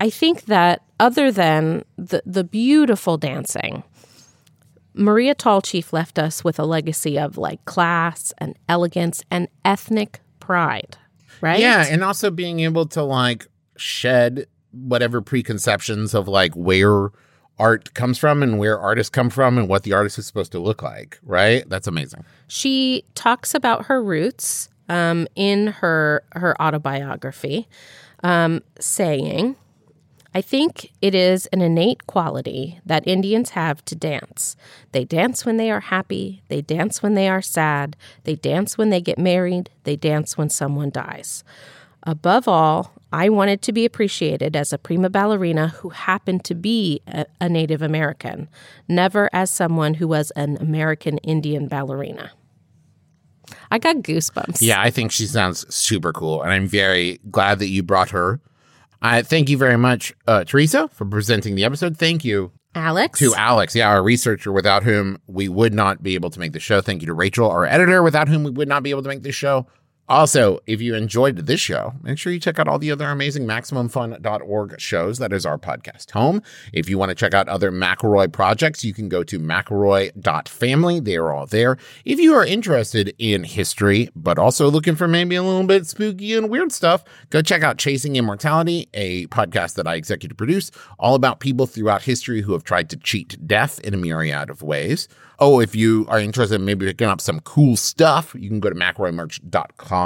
I 0.00 0.10
think 0.10 0.44
that 0.46 0.82
other 1.00 1.32
than 1.32 1.84
the 1.96 2.22
the 2.24 2.44
beautiful 2.44 3.16
dancing, 3.18 3.82
Maria 4.94 5.34
Tallchief 5.34 5.92
left 5.92 6.18
us 6.18 6.42
with 6.44 6.58
a 6.58 6.64
legacy 6.64 7.18
of 7.18 7.38
like 7.38 7.64
class 7.64 8.32
and 8.38 8.56
elegance 8.68 9.22
and 9.30 9.48
ethnic 9.64 10.20
pride. 10.40 10.96
Right? 11.40 11.60
Yeah. 11.60 11.86
And 11.88 12.02
also 12.02 12.30
being 12.30 12.60
able 12.60 12.86
to 12.86 13.02
like 13.02 13.46
shed 13.76 14.46
whatever 14.72 15.20
preconceptions 15.20 16.14
of 16.14 16.26
like 16.26 16.54
where 16.54 17.10
art 17.58 17.94
comes 17.94 18.18
from 18.18 18.42
and 18.42 18.58
where 18.58 18.78
artists 18.78 19.10
come 19.10 19.30
from 19.30 19.58
and 19.58 19.68
what 19.68 19.82
the 19.84 19.92
artist 19.92 20.18
is 20.18 20.26
supposed 20.26 20.52
to 20.52 20.58
look 20.58 20.82
like. 20.82 21.18
Right. 21.22 21.68
That's 21.68 21.86
amazing. 21.86 22.24
She 22.48 23.04
talks 23.14 23.54
about 23.54 23.86
her 23.86 24.02
roots 24.02 24.68
um, 24.88 25.28
in 25.36 25.68
her 25.68 26.24
her 26.32 26.60
autobiography, 26.60 27.68
um, 28.24 28.62
saying, 28.80 29.56
I 30.38 30.40
think 30.40 30.92
it 31.02 31.16
is 31.16 31.46
an 31.46 31.60
innate 31.60 32.06
quality 32.06 32.78
that 32.86 33.08
Indians 33.08 33.50
have 33.50 33.84
to 33.86 33.96
dance. 33.96 34.54
They 34.92 35.04
dance 35.04 35.44
when 35.44 35.56
they 35.56 35.68
are 35.68 35.80
happy, 35.80 36.44
they 36.46 36.60
dance 36.60 37.02
when 37.02 37.14
they 37.14 37.28
are 37.28 37.42
sad, 37.42 37.96
they 38.22 38.36
dance 38.36 38.78
when 38.78 38.90
they 38.90 39.00
get 39.00 39.18
married, 39.18 39.68
they 39.82 39.96
dance 39.96 40.38
when 40.38 40.48
someone 40.48 40.90
dies. 40.90 41.42
Above 42.04 42.46
all, 42.46 42.92
I 43.12 43.28
wanted 43.28 43.62
to 43.62 43.72
be 43.72 43.84
appreciated 43.84 44.54
as 44.54 44.72
a 44.72 44.78
prima 44.78 45.10
ballerina 45.10 45.74
who 45.80 45.88
happened 45.88 46.44
to 46.44 46.54
be 46.54 47.02
a, 47.08 47.48
Native 47.48 47.82
American, 47.82 48.48
never 48.86 49.28
as 49.32 49.50
someone 49.50 49.94
who 49.94 50.06
was 50.06 50.30
an 50.36 50.56
American 50.58 51.18
Indian 51.18 51.66
ballerina. 51.66 52.30
I 53.72 53.80
got 53.80 53.96
goosebumps. 53.96 54.58
Yeah, 54.60 54.80
I 54.80 54.90
think 54.90 55.10
she 55.10 55.26
sounds 55.26 55.66
super 55.74 56.12
cool, 56.12 56.42
and 56.42 56.52
I'm 56.52 56.68
very 56.68 57.18
glad 57.28 57.58
that 57.58 57.70
you 57.70 57.82
brought 57.82 58.10
her. 58.10 58.40
I 59.00 59.22
thank 59.22 59.48
you 59.48 59.56
very 59.56 59.76
much, 59.76 60.12
uh, 60.26 60.44
Teresa, 60.44 60.88
for 60.88 61.04
presenting 61.04 61.54
the 61.54 61.64
episode. 61.64 61.96
Thank 61.96 62.24
you 62.24 62.52
Alex? 62.74 63.18
to 63.20 63.34
Alex, 63.34 63.74
yeah, 63.74 63.88
our 63.88 64.02
researcher, 64.02 64.52
without 64.52 64.82
whom 64.82 65.20
we 65.26 65.48
would 65.48 65.72
not 65.72 66.02
be 66.02 66.14
able 66.14 66.30
to 66.30 66.40
make 66.40 66.52
the 66.52 66.60
show. 66.60 66.80
Thank 66.80 67.02
you 67.02 67.06
to 67.06 67.14
Rachel, 67.14 67.48
our 67.50 67.64
editor, 67.64 68.02
without 68.02 68.28
whom 68.28 68.44
we 68.44 68.50
would 68.50 68.68
not 68.68 68.82
be 68.82 68.90
able 68.90 69.02
to 69.02 69.08
make 69.08 69.22
this 69.22 69.34
show. 69.34 69.66
Also, 70.08 70.58
if 70.66 70.80
you 70.80 70.94
enjoyed 70.94 71.36
this 71.36 71.60
show, 71.60 71.92
make 72.02 72.16
sure 72.16 72.32
you 72.32 72.40
check 72.40 72.58
out 72.58 72.66
all 72.66 72.78
the 72.78 72.90
other 72.90 73.06
amazing 73.06 73.44
MaximumFun.org 73.44 74.80
shows. 74.80 75.18
That 75.18 75.34
is 75.34 75.44
our 75.44 75.58
podcast 75.58 76.12
home. 76.12 76.42
If 76.72 76.88
you 76.88 76.96
want 76.96 77.10
to 77.10 77.14
check 77.14 77.34
out 77.34 77.46
other 77.46 77.70
McElroy 77.70 78.32
projects, 78.32 78.82
you 78.82 78.94
can 78.94 79.10
go 79.10 79.22
to 79.24 79.38
McElroy.family. 79.38 81.00
They 81.00 81.16
are 81.16 81.30
all 81.30 81.44
there. 81.44 81.76
If 82.06 82.18
you 82.18 82.32
are 82.34 82.46
interested 82.46 83.14
in 83.18 83.44
history, 83.44 84.08
but 84.16 84.38
also 84.38 84.70
looking 84.70 84.96
for 84.96 85.08
maybe 85.08 85.36
a 85.36 85.42
little 85.42 85.66
bit 85.66 85.86
spooky 85.86 86.34
and 86.34 86.48
weird 86.48 86.72
stuff, 86.72 87.04
go 87.28 87.42
check 87.42 87.62
out 87.62 87.76
Chasing 87.76 88.16
Immortality, 88.16 88.88
a 88.94 89.26
podcast 89.26 89.74
that 89.74 89.86
I 89.86 89.96
executive 89.96 90.38
produce, 90.38 90.70
all 90.98 91.16
about 91.16 91.40
people 91.40 91.66
throughout 91.66 92.02
history 92.02 92.40
who 92.40 92.54
have 92.54 92.64
tried 92.64 92.88
to 92.90 92.96
cheat 92.96 93.46
death 93.46 93.78
in 93.80 93.92
a 93.92 93.98
myriad 93.98 94.48
of 94.48 94.62
ways. 94.62 95.06
Oh, 95.40 95.60
if 95.60 95.76
you 95.76 96.04
are 96.08 96.18
interested 96.18 96.56
in 96.56 96.64
maybe 96.64 96.86
picking 96.86 97.06
up 97.06 97.20
some 97.20 97.38
cool 97.40 97.76
stuff, 97.76 98.34
you 98.36 98.48
can 98.48 98.58
go 98.58 98.70
to 98.70 98.74
McElroyMerch.com. 98.74 99.97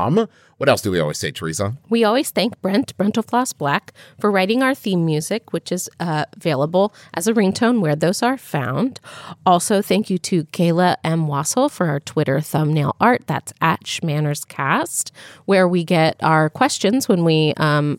What 0.62 0.68
else 0.68 0.80
do 0.82 0.93
we 0.93 1.01
always 1.01 1.18
say, 1.18 1.32
Teresa? 1.32 1.76
We 1.90 2.05
always 2.05 2.30
thank 2.30 2.61
Brent, 2.62 2.97
Brentalfloss 2.97 3.57
Black, 3.57 3.93
for 4.20 4.30
writing 4.30 4.62
our 4.62 4.76
theme 4.76 5.05
music, 5.05 5.53
which 5.53 5.72
is 5.72 5.90
uh, 5.99 6.24
available 6.36 6.95
as 7.14 7.26
a 7.26 7.34
ringtone 7.34 7.80
where 7.80 7.97
those 7.97 8.22
are 8.22 8.38
found. 8.38 9.01
Also, 9.45 9.82
thank 9.82 10.09
you 10.09 10.18
to 10.18 10.45
Kayla 10.45 10.99
M. 11.03 11.26
Wasil 11.26 11.68
for 11.68 11.86
our 11.88 11.99
Twitter 11.99 12.40
thumbnail 12.40 12.95
art. 13.01 13.26
That's 13.26 13.53
at 13.61 13.82
Shmannerscast, 13.84 15.11
where 15.47 15.66
we 15.66 15.82
get 15.82 16.14
our 16.22 16.49
questions 16.49 17.09
when 17.09 17.24
we 17.24 17.55
um, 17.57 17.99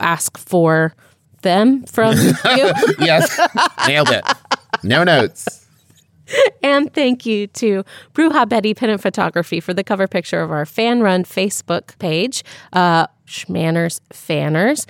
ask 0.00 0.38
for 0.38 0.94
them 1.42 1.84
from 1.84 2.16
you. 2.18 2.72
yes, 3.00 3.38
nailed 3.86 4.08
it. 4.08 4.24
No 4.82 5.04
notes. 5.04 5.65
And 6.62 6.92
thank 6.92 7.24
you 7.24 7.46
to 7.48 7.84
Bruja 8.12 8.48
Betty 8.48 8.74
Pin 8.74 8.90
Up 8.90 9.00
Photography 9.00 9.60
for 9.60 9.72
the 9.72 9.84
cover 9.84 10.08
picture 10.08 10.40
of 10.40 10.50
our 10.50 10.66
fan 10.66 11.00
run 11.00 11.22
Facebook 11.22 11.96
page, 11.98 12.42
uh, 12.72 13.06
Shmanners 13.26 14.00
Fanners. 14.12 14.86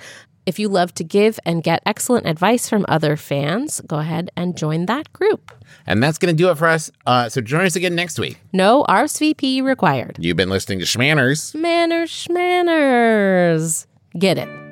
If 0.47 0.57
you 0.57 0.69
love 0.69 0.93
to 0.95 1.03
give 1.03 1.39
and 1.45 1.61
get 1.61 1.83
excellent 1.85 2.25
advice 2.25 2.69
from 2.69 2.85
other 2.87 3.17
fans, 3.17 3.81
go 3.85 3.97
ahead 3.99 4.31
and 4.37 4.57
join 4.57 4.85
that 4.85 5.11
group. 5.11 5.51
And 5.85 6.01
that's 6.01 6.17
going 6.17 6.35
to 6.35 6.37
do 6.41 6.49
it 6.49 6.57
for 6.57 6.67
us. 6.67 6.89
Uh, 7.05 7.27
so 7.29 7.41
join 7.41 7.65
us 7.65 7.75
again 7.75 7.95
next 7.95 8.17
week. 8.17 8.39
No 8.53 8.85
RSVP 8.87 9.61
required. 9.61 10.15
You've 10.19 10.37
been 10.37 10.49
listening 10.49 10.79
to 10.79 10.85
Shmanners. 10.85 11.53
Manners, 11.53 12.09
schmanners. 12.09 13.87
Get 14.17 14.37
it. 14.37 14.66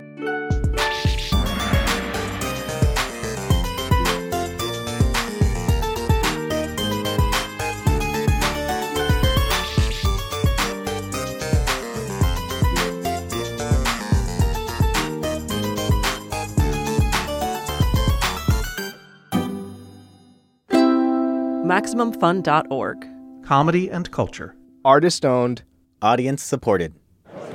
MaximumFun.org. 21.85 23.07
comedy 23.43 23.89
and 23.91 24.09
culture. 24.09 24.55
Artist 24.83 25.23
owned, 25.23 25.61
audience 26.01 26.41
supported. 26.41 26.95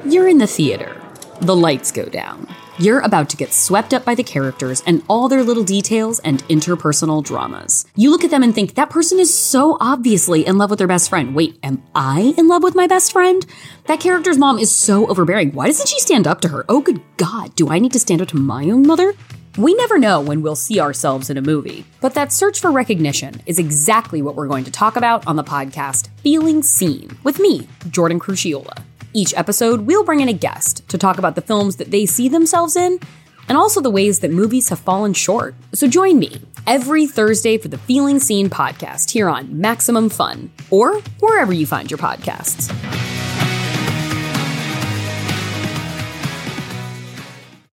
You're 0.04 0.28
in 0.28 0.38
the 0.38 0.46
theater. 0.46 0.96
The 1.40 1.56
lights 1.56 1.90
go 1.90 2.04
down. 2.04 2.46
You're 2.78 3.00
about 3.00 3.28
to 3.30 3.36
get 3.36 3.52
swept 3.52 3.92
up 3.92 4.04
by 4.04 4.14
the 4.14 4.22
characters 4.22 4.84
and 4.86 5.02
all 5.08 5.28
their 5.28 5.42
little 5.42 5.64
details 5.64 6.20
and 6.20 6.44
interpersonal 6.44 7.24
dramas. 7.24 7.86
You 7.96 8.10
look 8.12 8.22
at 8.22 8.30
them 8.30 8.44
and 8.44 8.54
think, 8.54 8.76
that 8.76 8.88
person 8.88 9.18
is 9.18 9.36
so 9.36 9.76
obviously 9.80 10.46
in 10.46 10.58
love 10.58 10.70
with 10.70 10.78
their 10.78 10.86
best 10.86 11.08
friend. 11.10 11.34
Wait, 11.34 11.58
am 11.64 11.82
I 11.96 12.32
in 12.38 12.46
love 12.46 12.62
with 12.62 12.76
my 12.76 12.86
best 12.86 13.10
friend? 13.10 13.44
That 13.86 13.98
character's 13.98 14.38
mom 14.38 14.60
is 14.60 14.70
so 14.70 15.08
overbearing. 15.08 15.50
Why 15.52 15.66
doesn't 15.66 15.88
she 15.88 15.98
stand 15.98 16.28
up 16.28 16.40
to 16.42 16.48
her? 16.48 16.64
Oh, 16.68 16.82
good 16.82 17.02
God, 17.16 17.56
do 17.56 17.68
I 17.68 17.80
need 17.80 17.92
to 17.94 17.98
stand 17.98 18.22
up 18.22 18.28
to 18.28 18.36
my 18.36 18.70
own 18.70 18.86
mother? 18.86 19.12
We 19.58 19.74
never 19.74 19.98
know 19.98 20.20
when 20.20 20.42
we'll 20.42 20.54
see 20.54 20.78
ourselves 20.78 21.28
in 21.28 21.36
a 21.36 21.42
movie, 21.42 21.84
but 22.00 22.14
that 22.14 22.32
search 22.32 22.60
for 22.60 22.70
recognition 22.70 23.42
is 23.46 23.58
exactly 23.58 24.22
what 24.22 24.36
we're 24.36 24.46
going 24.46 24.64
to 24.64 24.70
talk 24.70 24.94
about 24.94 25.26
on 25.26 25.34
the 25.34 25.42
podcast 25.42 26.08
Feeling 26.18 26.62
Seen 26.62 27.18
with 27.24 27.40
me, 27.40 27.66
Jordan 27.90 28.20
Crucchiola. 28.20 28.82
Each 29.12 29.34
episode, 29.34 29.80
we'll 29.82 30.04
bring 30.04 30.20
in 30.20 30.28
a 30.28 30.32
guest 30.32 30.88
to 30.88 30.96
talk 30.96 31.18
about 31.18 31.34
the 31.34 31.40
films 31.40 31.76
that 31.76 31.90
they 31.90 32.06
see 32.06 32.28
themselves 32.28 32.76
in 32.76 33.00
and 33.48 33.58
also 33.58 33.80
the 33.80 33.90
ways 33.90 34.20
that 34.20 34.30
movies 34.30 34.68
have 34.68 34.78
fallen 34.78 35.12
short. 35.14 35.56
So 35.72 35.88
join 35.88 36.20
me 36.20 36.40
every 36.68 37.08
Thursday 37.08 37.58
for 37.58 37.66
the 37.66 37.78
Feeling 37.78 38.20
Seen 38.20 38.48
podcast 38.50 39.10
here 39.10 39.28
on 39.28 39.60
Maximum 39.60 40.10
Fun 40.10 40.52
or 40.70 41.00
wherever 41.18 41.52
you 41.52 41.66
find 41.66 41.90
your 41.90 41.98
podcasts. 41.98 42.70